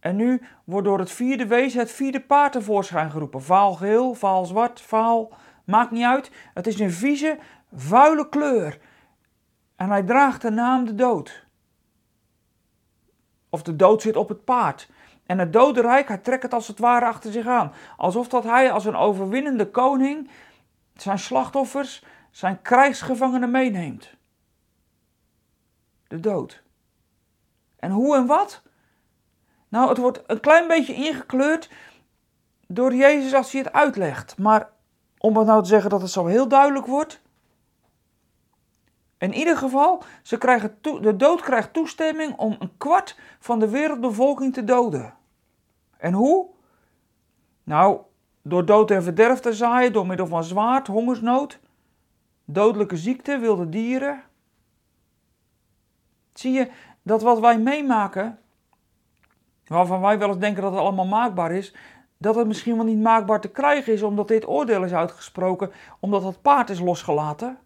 En 0.00 0.16
nu 0.16 0.42
wordt 0.64 0.86
door 0.86 0.98
het 0.98 1.10
vierde 1.10 1.46
wezen 1.46 1.80
het 1.80 1.90
vierde 1.90 2.20
paard 2.20 2.52
tevoorschijn 2.52 3.10
geroepen. 3.10 3.42
Vaal 3.42 3.74
geel, 3.74 4.14
vaal 4.14 4.44
zwart, 4.44 4.80
vaal, 4.80 5.32
maakt 5.64 5.90
niet 5.90 6.04
uit. 6.04 6.30
Het 6.54 6.66
is 6.66 6.80
een 6.80 6.92
vieze, 6.92 7.38
vuile 7.74 8.28
kleur. 8.28 8.78
En 9.76 9.88
hij 9.88 10.02
draagt 10.02 10.42
de 10.42 10.50
naam 10.50 10.84
de 10.84 10.94
dood. 10.94 11.46
Of 13.48 13.62
de 13.62 13.76
dood 13.76 14.02
zit 14.02 14.16
op 14.16 14.28
het 14.28 14.44
paard. 14.44 14.90
En 15.26 15.38
het 15.38 15.52
dodenrijk, 15.52 16.08
hij 16.08 16.18
trekt 16.18 16.42
het 16.42 16.54
als 16.54 16.68
het 16.68 16.78
ware 16.78 17.06
achter 17.06 17.32
zich 17.32 17.46
aan. 17.46 17.72
Alsof 17.96 18.28
dat 18.28 18.44
hij 18.44 18.72
als 18.72 18.84
een 18.84 18.96
overwinnende 18.96 19.70
koning 19.70 20.30
zijn 20.94 21.18
slachtoffers, 21.18 22.04
zijn 22.30 22.62
krijgsgevangenen 22.62 23.50
meeneemt. 23.50 24.14
De 26.06 26.20
dood. 26.20 26.62
En 27.76 27.90
hoe 27.90 28.16
en 28.16 28.26
wat? 28.26 28.62
Nou, 29.68 29.88
het 29.88 29.98
wordt 29.98 30.22
een 30.26 30.40
klein 30.40 30.68
beetje 30.68 30.94
ingekleurd 30.94 31.70
door 32.66 32.94
Jezus 32.94 33.34
als 33.34 33.52
hij 33.52 33.60
het 33.60 33.72
uitlegt. 33.72 34.38
Maar 34.38 34.70
om 35.18 35.36
het 35.36 35.46
nou 35.46 35.62
te 35.62 35.68
zeggen 35.68 35.90
dat 35.90 36.00
het 36.00 36.10
zo 36.10 36.26
heel 36.26 36.48
duidelijk 36.48 36.86
wordt. 36.86 37.20
In 39.18 39.34
ieder 39.34 39.56
geval, 39.56 40.02
ze 40.22 40.38
krijgen 40.38 40.78
de 40.80 41.16
dood 41.16 41.40
krijgt 41.40 41.72
toestemming 41.72 42.36
om 42.36 42.56
een 42.58 42.76
kwart 42.76 43.18
van 43.38 43.58
de 43.58 43.68
wereldbevolking 43.68 44.54
te 44.54 44.64
doden. 44.64 45.14
En 45.96 46.12
hoe? 46.12 46.46
Nou, 47.64 48.00
door 48.42 48.64
dood 48.64 48.90
en 48.90 49.02
verderf 49.02 49.40
te 49.40 49.52
zaaien, 49.52 49.92
door 49.92 50.06
middel 50.06 50.26
van 50.26 50.44
zwaard, 50.44 50.86
hongersnood, 50.86 51.58
dodelijke 52.44 52.96
ziekte, 52.96 53.38
wilde 53.38 53.68
dieren. 53.68 54.22
Zie 56.32 56.52
je 56.52 56.70
dat 57.02 57.22
wat 57.22 57.40
wij 57.40 57.58
meemaken, 57.58 58.38
waarvan 59.68 60.00
wij 60.00 60.18
wel 60.18 60.28
eens 60.28 60.38
denken 60.38 60.62
dat 60.62 60.72
het 60.72 60.80
allemaal 60.80 61.06
maakbaar 61.06 61.52
is, 61.52 61.74
dat 62.18 62.34
het 62.34 62.46
misschien 62.46 62.76
wel 62.76 62.84
niet 62.84 63.00
maakbaar 63.00 63.40
te 63.40 63.48
krijgen 63.48 63.92
is 63.92 64.02
omdat 64.02 64.28
dit 64.28 64.48
oordeel 64.48 64.84
is 64.84 64.92
uitgesproken, 64.92 65.72
omdat 66.00 66.22
het 66.22 66.42
paard 66.42 66.70
is 66.70 66.80
losgelaten. 66.80 67.58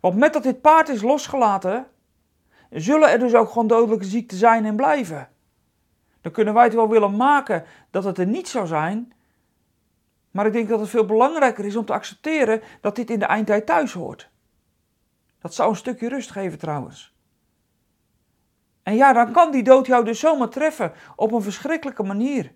Want 0.00 0.16
met 0.16 0.32
dat 0.32 0.42
dit 0.42 0.60
paard 0.60 0.88
is 0.88 1.02
losgelaten, 1.02 1.86
zullen 2.70 3.10
er 3.10 3.18
dus 3.18 3.34
ook 3.34 3.48
gewoon 3.48 3.66
dodelijke 3.66 4.04
ziekten 4.04 4.38
zijn 4.38 4.64
en 4.64 4.76
blijven. 4.76 5.28
Dan 6.20 6.32
kunnen 6.32 6.54
wij 6.54 6.64
het 6.64 6.74
wel 6.74 6.88
willen 6.88 7.16
maken 7.16 7.64
dat 7.90 8.04
het 8.04 8.18
er 8.18 8.26
niet 8.26 8.48
zou 8.48 8.66
zijn, 8.66 9.12
maar 10.30 10.46
ik 10.46 10.52
denk 10.52 10.68
dat 10.68 10.80
het 10.80 10.88
veel 10.88 11.04
belangrijker 11.04 11.64
is 11.64 11.76
om 11.76 11.84
te 11.84 11.92
accepteren 11.92 12.62
dat 12.80 12.96
dit 12.96 13.10
in 13.10 13.18
de 13.18 13.24
eindtijd 13.24 13.66
thuis 13.66 13.92
hoort. 13.92 14.30
Dat 15.40 15.54
zou 15.54 15.70
een 15.70 15.76
stukje 15.76 16.08
rust 16.08 16.30
geven 16.30 16.58
trouwens. 16.58 17.14
En 18.82 18.96
ja, 18.96 19.12
dan 19.12 19.32
kan 19.32 19.50
die 19.50 19.62
dood 19.62 19.86
jou 19.86 20.04
dus 20.04 20.20
zomaar 20.20 20.48
treffen 20.48 20.92
op 21.16 21.32
een 21.32 21.42
verschrikkelijke 21.42 22.02
manier. 22.02 22.52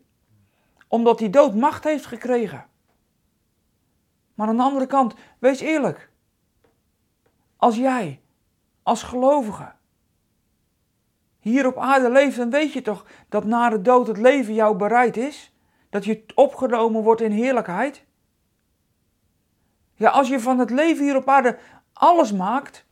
Omdat 0.88 1.18
die 1.18 1.30
dood 1.30 1.54
macht 1.54 1.84
heeft 1.84 2.06
gekregen. 2.06 2.66
Maar 4.34 4.48
aan 4.48 4.56
de 4.56 4.62
andere 4.62 4.87
kant, 4.87 5.14
wees 5.38 5.60
eerlijk. 5.60 6.10
Als 7.56 7.76
jij, 7.76 8.20
als 8.82 9.02
gelovige, 9.02 9.72
hier 11.40 11.66
op 11.66 11.78
aarde 11.78 12.10
leeft, 12.10 12.37
dan 12.37 12.50
weet 12.50 12.72
je 12.72 12.82
toch 12.82 13.04
dat 13.28 13.44
na 13.44 13.68
de 13.68 13.82
dood 13.82 14.06
het 14.06 14.18
leven 14.18 14.54
jou 14.54 14.76
bereid 14.76 15.16
is? 15.16 15.52
Dat 15.90 16.04
je 16.04 16.24
opgenomen 16.34 17.02
wordt 17.02 17.20
in 17.20 17.30
heerlijkheid? 17.30 18.04
Ja, 19.94 20.10
als 20.10 20.28
je 20.28 20.40
van 20.40 20.58
het 20.58 20.70
leven 20.70 21.04
hier 21.04 21.16
op 21.16 21.28
aarde 21.28 21.58
alles 21.92 22.32
maakt, 22.32 22.87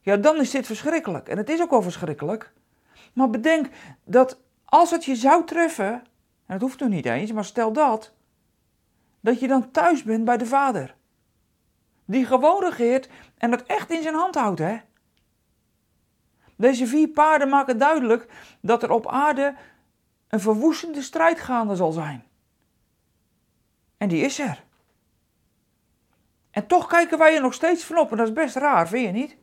ja, 0.00 0.16
dan 0.16 0.36
is 0.36 0.50
dit 0.50 0.66
verschrikkelijk. 0.66 1.28
En 1.28 1.36
het 1.36 1.48
is 1.48 1.60
ook 1.60 1.70
wel 1.70 1.82
verschrikkelijk. 1.82 2.52
Maar 3.12 3.30
bedenk 3.30 3.68
dat 4.04 4.40
als 4.64 4.90
het 4.90 5.04
je 5.04 5.16
zou 5.16 5.44
treffen, 5.44 5.92
en 5.92 6.02
dat 6.46 6.60
hoeft 6.60 6.80
nog 6.80 6.88
niet 6.88 7.06
eens, 7.06 7.32
maar 7.32 7.44
stel 7.44 7.72
dat, 7.72 8.12
dat 9.20 9.40
je 9.40 9.48
dan 9.48 9.70
thuis 9.70 10.02
bent 10.02 10.24
bij 10.24 10.36
de 10.36 10.46
Vader. 10.46 10.94
Die 12.04 12.26
gewoon 12.26 12.62
regeert 12.62 13.08
en 13.38 13.50
het 13.50 13.62
echt 13.62 13.90
in 13.90 14.02
zijn 14.02 14.14
hand 14.14 14.34
houdt, 14.34 14.58
hè? 14.58 14.78
Deze 16.56 16.86
vier 16.86 17.08
paarden 17.08 17.48
maken 17.48 17.78
duidelijk 17.78 18.26
dat 18.60 18.82
er 18.82 18.90
op 18.90 19.08
aarde 19.08 19.54
een 20.28 20.40
verwoestende 20.40 21.02
strijd 21.02 21.40
gaande 21.40 21.76
zal 21.76 21.92
zijn. 21.92 22.24
En 23.96 24.08
die 24.08 24.24
is 24.24 24.38
er. 24.38 24.64
En 26.50 26.66
toch 26.66 26.86
kijken 26.86 27.18
wij 27.18 27.34
er 27.34 27.40
nog 27.40 27.54
steeds 27.54 27.84
van 27.84 27.98
op 27.98 28.10
en 28.10 28.16
dat 28.16 28.26
is 28.26 28.32
best 28.32 28.56
raar, 28.56 28.88
vind 28.88 29.06
je 29.06 29.12
niet? 29.12 29.36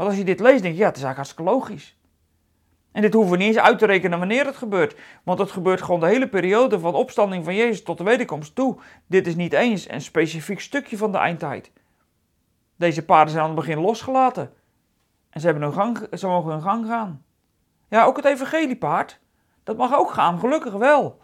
Want 0.00 0.12
als 0.12 0.20
je 0.20 0.26
dit 0.26 0.40
leest, 0.40 0.62
denk 0.62 0.74
je, 0.74 0.80
ja, 0.80 0.86
het 0.86 0.96
is 0.96 1.02
eigenlijk 1.02 1.16
hartstikke 1.16 1.50
logisch. 1.50 1.98
En 2.92 3.02
dit 3.02 3.12
hoeven 3.12 3.32
we 3.32 3.38
niet 3.38 3.46
eens 3.46 3.64
uit 3.64 3.78
te 3.78 3.86
rekenen 3.86 4.18
wanneer 4.18 4.46
het 4.46 4.56
gebeurt. 4.56 4.96
Want 5.24 5.38
het 5.38 5.50
gebeurt 5.50 5.82
gewoon 5.82 6.00
de 6.00 6.06
hele 6.06 6.28
periode 6.28 6.78
van 6.78 6.94
opstanding 6.94 7.44
van 7.44 7.54
Jezus 7.54 7.82
tot 7.82 7.98
de 7.98 8.04
wederkomst 8.04 8.54
toe. 8.54 8.78
Dit 9.06 9.26
is 9.26 9.34
niet 9.34 9.52
eens 9.52 9.90
een 9.90 10.00
specifiek 10.00 10.60
stukje 10.60 10.96
van 10.96 11.12
de 11.12 11.18
eindtijd. 11.18 11.72
Deze 12.76 13.04
paarden 13.04 13.30
zijn 13.30 13.42
aan 13.42 13.50
het 13.50 13.58
begin 13.58 13.78
losgelaten. 13.78 14.52
En 15.30 15.40
ze, 15.40 15.46
hebben 15.46 15.64
hun 15.64 15.72
gang, 15.74 16.06
ze 16.18 16.26
mogen 16.26 16.50
hun 16.52 16.62
gang 16.62 16.86
gaan. 16.86 17.24
Ja, 17.88 18.04
ook 18.04 18.16
het 18.16 18.24
evangeliepaard. 18.24 19.20
Dat 19.64 19.76
mag 19.76 19.94
ook 19.94 20.10
gaan, 20.10 20.38
gelukkig 20.38 20.72
wel. 20.72 21.20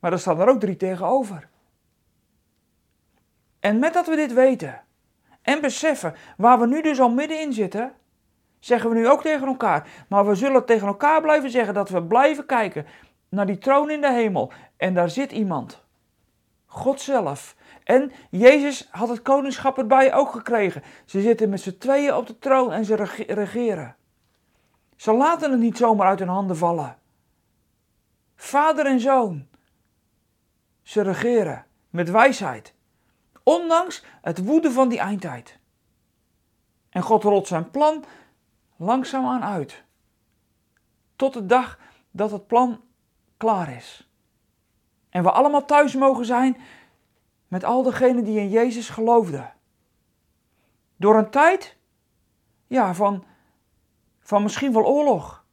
Maar 0.00 0.12
er 0.12 0.18
staan 0.18 0.40
er 0.40 0.48
ook 0.48 0.60
drie 0.60 0.76
tegenover. 0.76 1.48
En 3.60 3.78
met 3.78 3.92
dat 3.92 4.06
we 4.06 4.16
dit 4.16 4.32
weten 4.32 4.80
en 5.42 5.60
beseffen 5.60 6.14
waar 6.36 6.60
we 6.60 6.66
nu 6.66 6.82
dus 6.82 7.00
al 7.00 7.10
middenin 7.10 7.52
zitten, 7.52 7.92
zeggen 8.64 8.90
we 8.90 8.96
nu 8.96 9.08
ook 9.08 9.22
tegen 9.22 9.46
elkaar. 9.46 9.88
Maar 10.08 10.26
we 10.26 10.34
zullen 10.34 10.64
tegen 10.64 10.86
elkaar 10.86 11.20
blijven 11.20 11.50
zeggen 11.50 11.74
dat 11.74 11.88
we 11.88 12.02
blijven 12.02 12.46
kijken 12.46 12.86
naar 13.28 13.46
die 13.46 13.58
troon 13.58 13.90
in 13.90 14.00
de 14.00 14.12
hemel. 14.12 14.52
En 14.76 14.94
daar 14.94 15.10
zit 15.10 15.32
iemand. 15.32 15.84
God 16.66 17.00
zelf. 17.00 17.56
En 17.84 18.12
Jezus 18.30 18.88
had 18.90 19.08
het 19.08 19.22
koningschap 19.22 19.78
erbij 19.78 20.14
ook 20.14 20.30
gekregen. 20.30 20.82
Ze 21.04 21.20
zitten 21.20 21.48
met 21.48 21.60
z'n 21.60 21.78
tweeën 21.78 22.14
op 22.14 22.26
de 22.26 22.38
troon 22.38 22.72
en 22.72 22.84
ze 22.84 22.94
regeren. 23.26 23.96
Ze 24.96 25.12
laten 25.12 25.50
het 25.50 25.60
niet 25.60 25.76
zomaar 25.76 26.08
uit 26.08 26.18
hun 26.18 26.28
handen 26.28 26.56
vallen. 26.56 26.96
Vader 28.36 28.86
en 28.86 29.00
zoon. 29.00 29.46
Ze 30.82 31.02
regeren 31.02 31.64
met 31.90 32.10
wijsheid. 32.10 32.74
Ondanks 33.42 34.04
het 34.20 34.44
woede 34.44 34.70
van 34.70 34.88
die 34.88 34.98
eindtijd. 34.98 35.58
En 36.90 37.02
God 37.02 37.22
rolt 37.22 37.46
zijn 37.46 37.70
plan 37.70 38.04
langzaamaan 38.82 39.44
uit. 39.44 39.84
Tot 41.16 41.32
de 41.32 41.46
dag 41.46 41.78
dat 42.10 42.30
het 42.30 42.46
plan 42.46 42.80
klaar 43.36 43.76
is. 43.76 44.10
En 45.08 45.22
we 45.22 45.30
allemaal 45.30 45.64
thuis 45.64 45.94
mogen 45.94 46.24
zijn 46.24 46.56
met 47.48 47.64
al 47.64 47.82
degenen 47.82 48.24
die 48.24 48.38
in 48.38 48.48
Jezus 48.48 48.88
geloofden. 48.88 49.54
Door 50.96 51.16
een 51.16 51.30
tijd, 51.30 51.76
ja, 52.66 52.94
van, 52.94 53.24
van 54.20 54.42
misschien 54.42 54.72
wel 54.72 54.84
oorlog. 54.84 55.44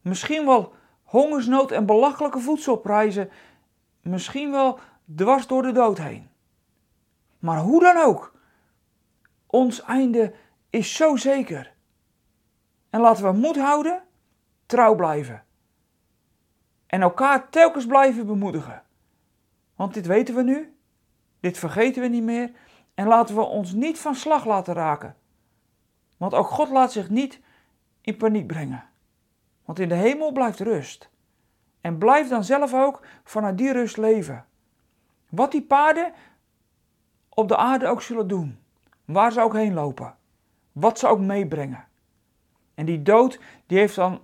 Misschien 0.00 0.46
wel 0.46 0.74
hongersnood 1.02 1.70
en 1.70 1.86
belachelijke 1.86 2.40
voedselprijzen. 2.40 3.30
Misschien 4.00 4.50
wel 4.50 4.78
dwars 5.14 5.46
door 5.46 5.62
de 5.62 5.72
dood 5.72 5.98
heen. 5.98 6.30
Maar 7.38 7.58
hoe 7.58 7.80
dan 7.80 7.96
ook, 7.96 8.34
ons 9.46 9.82
einde 9.82 10.34
is 10.70 10.94
zo 10.94 11.16
zeker. 11.16 11.75
En 12.96 13.02
laten 13.02 13.24
we 13.24 13.32
moed 13.32 13.56
houden, 13.56 14.02
trouw 14.66 14.94
blijven. 14.94 15.44
En 16.86 17.02
elkaar 17.02 17.48
telkens 17.50 17.86
blijven 17.86 18.26
bemoedigen. 18.26 18.82
Want 19.74 19.94
dit 19.94 20.06
weten 20.06 20.34
we 20.34 20.42
nu, 20.42 20.76
dit 21.40 21.58
vergeten 21.58 22.02
we 22.02 22.08
niet 22.08 22.22
meer. 22.22 22.50
En 22.94 23.06
laten 23.06 23.34
we 23.34 23.40
ons 23.40 23.72
niet 23.72 23.98
van 23.98 24.14
slag 24.14 24.44
laten 24.44 24.74
raken. 24.74 25.16
Want 26.16 26.34
ook 26.34 26.46
God 26.46 26.68
laat 26.68 26.92
zich 26.92 27.10
niet 27.10 27.40
in 28.00 28.16
paniek 28.16 28.46
brengen. 28.46 28.84
Want 29.64 29.78
in 29.78 29.88
de 29.88 29.94
hemel 29.94 30.32
blijft 30.32 30.60
rust. 30.60 31.10
En 31.80 31.98
blijf 31.98 32.28
dan 32.28 32.44
zelf 32.44 32.74
ook 32.74 33.06
vanuit 33.24 33.58
die 33.58 33.72
rust 33.72 33.96
leven. 33.96 34.46
Wat 35.30 35.50
die 35.50 35.62
paarden 35.62 36.12
op 37.28 37.48
de 37.48 37.56
aarde 37.56 37.86
ook 37.86 38.02
zullen 38.02 38.28
doen. 38.28 38.58
Waar 39.04 39.32
ze 39.32 39.40
ook 39.40 39.54
heen 39.54 39.74
lopen. 39.74 40.16
Wat 40.72 40.98
ze 40.98 41.06
ook 41.06 41.20
meebrengen. 41.20 41.86
En 42.76 42.86
die 42.86 43.02
dood, 43.02 43.40
die 43.66 43.78
heeft 43.78 43.94
dan 43.94 44.20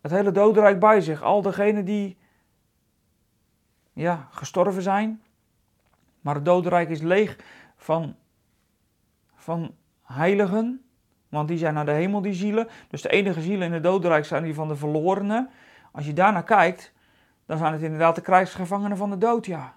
het 0.00 0.10
hele 0.10 0.30
dodenrijk 0.30 0.78
bij 0.80 1.00
zich. 1.00 1.22
Al 1.22 1.42
degenen 1.42 1.84
die 1.84 2.16
ja, 3.92 4.28
gestorven 4.30 4.82
zijn. 4.82 5.22
Maar 6.20 6.34
het 6.34 6.44
dodenrijk 6.44 6.88
is 6.88 7.00
leeg 7.00 7.36
van, 7.76 8.16
van 9.34 9.74
heiligen. 10.02 10.84
Want 11.28 11.48
die 11.48 11.58
zijn 11.58 11.74
naar 11.74 11.84
de 11.84 11.92
hemel, 11.92 12.20
die 12.20 12.32
zielen. 12.32 12.68
Dus 12.88 13.02
de 13.02 13.08
enige 13.08 13.40
zielen 13.40 13.66
in 13.66 13.72
het 13.72 13.82
dodenrijk 13.82 14.24
zijn 14.24 14.42
die 14.42 14.54
van 14.54 14.68
de 14.68 14.76
verlorenen. 14.76 15.50
Als 15.92 16.06
je 16.06 16.12
daarnaar 16.12 16.44
kijkt, 16.44 16.92
dan 17.46 17.58
zijn 17.58 17.72
het 17.72 17.82
inderdaad 17.82 18.14
de 18.14 18.20
krijgsgevangenen 18.20 18.96
van 18.96 19.10
de 19.10 19.18
dood, 19.18 19.46
ja. 19.46 19.76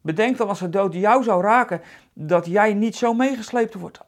Bedenk 0.00 0.36
dan 0.36 0.48
als 0.48 0.58
de 0.58 0.68
dood 0.68 0.94
jou 0.94 1.22
zou 1.22 1.42
raken, 1.42 1.80
dat 2.12 2.46
jij 2.46 2.74
niet 2.74 2.96
zo 2.96 3.14
meegesleept 3.14 3.74
wordt 3.74 4.00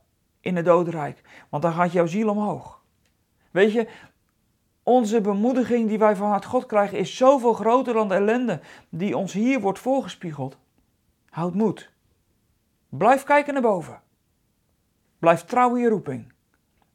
in 0.42 0.57
het 0.57 0.64
dodenrijk. 0.64 1.22
Want 1.48 1.62
dan 1.62 1.72
gaat 1.72 1.92
jouw 1.92 2.07
ziel 2.07 2.28
omhoog. 2.28 2.83
Weet 3.50 3.72
je, 3.72 3.88
onze 4.83 5.20
bemoediging 5.20 5.88
die 5.88 5.98
wij 5.98 6.16
vanuit 6.16 6.44
God 6.44 6.66
krijgen 6.66 6.98
is 6.98 7.16
zoveel 7.16 7.52
groter 7.52 7.94
dan 7.94 8.09
de 8.09 8.14
ellende 8.14 8.61
die 8.88 9.16
ons 9.16 9.33
hier 9.33 9.61
wordt 9.61 9.78
voorgespiegeld. 9.78 10.59
Houd 11.31 11.55
moed. 11.55 11.92
Blijf 12.88 13.22
kijken 13.22 13.52
naar 13.52 13.62
boven. 13.62 14.02
Blijf 15.18 15.44
trouw 15.44 15.74
in 15.74 15.83
je 15.83 15.88
roeping. 15.88 16.33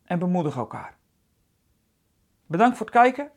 En 0.03 0.19
bemoedig 0.19 0.57
elkaar. 0.57 0.97
Bedankt 2.45 2.77
voor 2.77 2.85
het 2.85 2.95
kijken. 2.95 3.31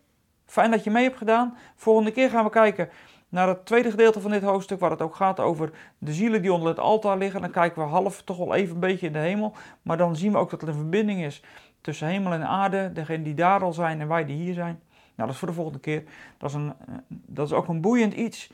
Fijn 0.45 0.71
dat 0.71 0.85
je 0.85 0.91
mee 0.91 1.05
hebt 1.05 1.17
gedaan. 1.17 1.57
Volgende 1.75 2.13
keer 2.13 2.31
gaan 2.31 2.45
we 2.45 2.51
kijken 2.51 2.91
naar 3.31 3.49
het 3.49 3.67
tweede 3.67 3.91
gedeelte 3.91 4.21
van 4.21 4.31
dit 4.31 4.43
hoofdstuk, 4.43 4.81
waar 4.81 4.91
het 4.91 5.03
ook 5.03 5.15
gaat 5.15 5.41
over 5.41 5.71
de 5.99 6.13
zielen 6.13 6.43
die 6.43 6.53
onder 6.53 6.69
het 6.69 6.79
altaar 6.79 7.19
liggen. 7.19 7.41
Dan 7.41 7.51
kijken 7.51 7.83
we 7.83 7.89
half 7.89 8.23
toch 8.23 8.37
wel 8.37 8.55
even 8.55 8.75
een 8.75 8.81
beetje 8.81 9.07
in 9.07 9.13
de 9.13 9.19
hemel. 9.19 9.53
Maar 9.83 9.97
dan 9.97 10.17
zien 10.17 10.33
we 10.33 10.39
ook 10.39 10.51
dat 10.51 10.63
er 10.63 10.69
een 10.69 10.75
verbinding 10.75 11.25
is 11.25 11.43
tussen 11.81 12.07
hemel 12.07 12.33
en 12.33 12.47
aarde. 12.47 12.93
Degene 12.93 13.23
die 13.23 13.35
daar 13.35 13.63
al 13.63 13.73
zijn 13.73 14.01
en 14.01 14.09
wij 14.09 14.25
die 14.25 14.37
hier 14.37 14.55
zijn. 14.55 14.81
Nou, 15.15 15.29
dat 15.29 15.31
is 15.31 15.37
voor 15.37 15.49
de 15.49 15.55
volgende 15.55 15.81
keer. 15.81 16.05
Dat 16.39 16.51
is, 16.51 16.57
een, 16.57 16.73
eh, 16.87 16.95
dat 17.09 17.47
is 17.47 17.53
ook 17.53 17.69
een 17.69 17.81
boeiend 17.81 18.15
iets. 18.15 18.51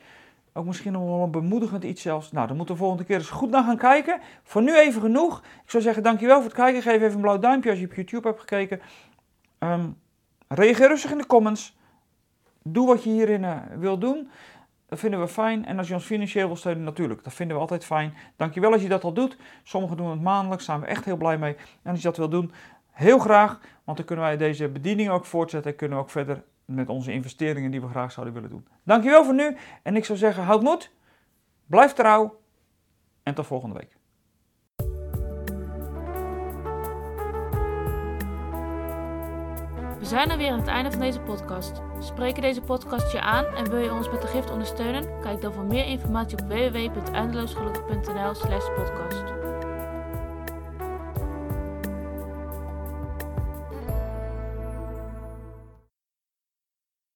Ook 0.53 0.65
misschien 0.65 0.93
nog 0.93 1.03
wel 1.03 1.23
een 1.23 1.31
bemoedigend 1.31 1.85
iets 1.85 2.03
zelfs. 2.03 2.33
Nou, 2.33 2.47
dan 2.47 2.57
moeten 2.57 2.75
we 2.75 2.81
de 2.81 2.87
volgende 2.87 3.09
keer 3.09 3.19
eens 3.19 3.31
goed 3.31 3.51
naar 3.51 3.65
gaan 3.65 3.77
kijken. 3.77 4.21
Voor 4.43 4.63
nu 4.63 4.79
even 4.79 5.01
genoeg. 5.01 5.39
Ik 5.65 5.71
zou 5.71 5.83
zeggen, 5.83 6.03
dankjewel 6.03 6.37
voor 6.37 6.45
het 6.45 6.55
kijken. 6.55 6.83
Geef 6.83 7.03
even 7.03 7.15
een 7.15 7.21
blauw 7.21 7.39
duimpje 7.39 7.71
als 7.71 7.79
je 7.79 7.85
op 7.85 7.95
YouTube 7.95 8.29
hebt 8.29 8.41
gekeken. 8.41 8.81
Um, 9.59 9.97
reageer 10.49 10.89
rustig 10.89 11.11
in 11.11 11.19
de 11.19 11.27
comments. 11.27 11.77
Doe 12.63 12.87
wat 12.87 13.05
je 13.05 13.11
hierin 13.11 13.43
uh, 13.43 13.57
wil 13.79 13.99
doen. 13.99 14.31
Dat 14.87 14.99
vinden 14.99 15.21
we 15.21 15.29
fijn. 15.29 15.65
En 15.65 15.79
als 15.79 15.89
je 15.89 15.95
ons 15.95 16.05
financieel 16.05 16.47
wil 16.47 16.57
steunen, 16.57 16.85
natuurlijk. 16.85 17.25
Dat 17.25 17.35
vinden 17.35 17.57
we 17.57 17.63
altijd 17.63 17.85
fijn. 17.85 18.15
Dankjewel 18.37 18.73
als 18.73 18.83
je 18.83 18.89
dat 18.89 19.05
al 19.05 19.13
doet. 19.13 19.37
Sommigen 19.63 19.97
doen 19.97 20.11
het 20.11 20.23
maandelijks. 20.23 20.67
Daar 20.67 20.77
zijn 20.77 20.89
we 20.89 20.95
echt 20.97 21.05
heel 21.05 21.17
blij 21.17 21.39
mee. 21.39 21.57
En 21.83 21.91
als 21.91 21.99
je 21.99 22.09
dat 22.09 22.17
wil 22.17 22.29
doen, 22.29 22.53
heel 22.91 23.19
graag. 23.19 23.61
Want 23.85 23.97
dan 23.97 24.07
kunnen 24.07 24.25
wij 24.25 24.37
deze 24.37 24.69
bediening 24.69 25.11
ook 25.11 25.25
voortzetten. 25.25 25.71
En 25.71 25.77
kunnen 25.77 25.99
we 25.99 26.05
ook 26.05 26.11
verder 26.11 26.43
met 26.65 26.89
onze 26.89 27.13
investeringen 27.13 27.71
die 27.71 27.81
we 27.81 27.89
graag 27.89 28.13
zouden 28.13 28.35
willen 28.35 28.51
doen. 28.51 28.67
Dankjewel 28.83 29.25
voor 29.25 29.35
nu. 29.35 29.57
En 29.83 29.97
ik 29.97 30.05
zou 30.05 30.19
zeggen, 30.19 30.45
houd 30.45 30.63
moed. 30.63 30.91
Blijf 31.67 31.93
trouw. 31.93 32.41
En 33.23 33.35
tot 33.35 33.47
volgende 33.47 33.75
week. 33.75 33.97
We 39.99 40.05
zijn 40.05 40.31
er 40.31 40.37
weer 40.37 40.51
aan 40.51 40.59
het 40.59 40.69
einde 40.69 40.91
van 40.91 41.01
deze 41.01 41.21
podcast. 41.21 41.86
Spreken 42.01 42.43
deze 42.43 42.61
podcast 42.61 43.13
je 43.13 43.21
aan 43.21 43.45
en 43.45 43.71
wil 43.71 43.79
je 43.79 43.93
ons 43.93 44.11
met 44.11 44.23
de 44.23 44.27
gift 44.27 44.51
ondersteunen? 44.51 45.21
Kijk 45.21 45.41
dan 45.41 45.53
voor 45.53 45.65
meer 45.65 45.85
informatie 45.85 46.39
op 46.39 46.49
www.eindeloosgelukkig.nl/podcast. 46.49 49.46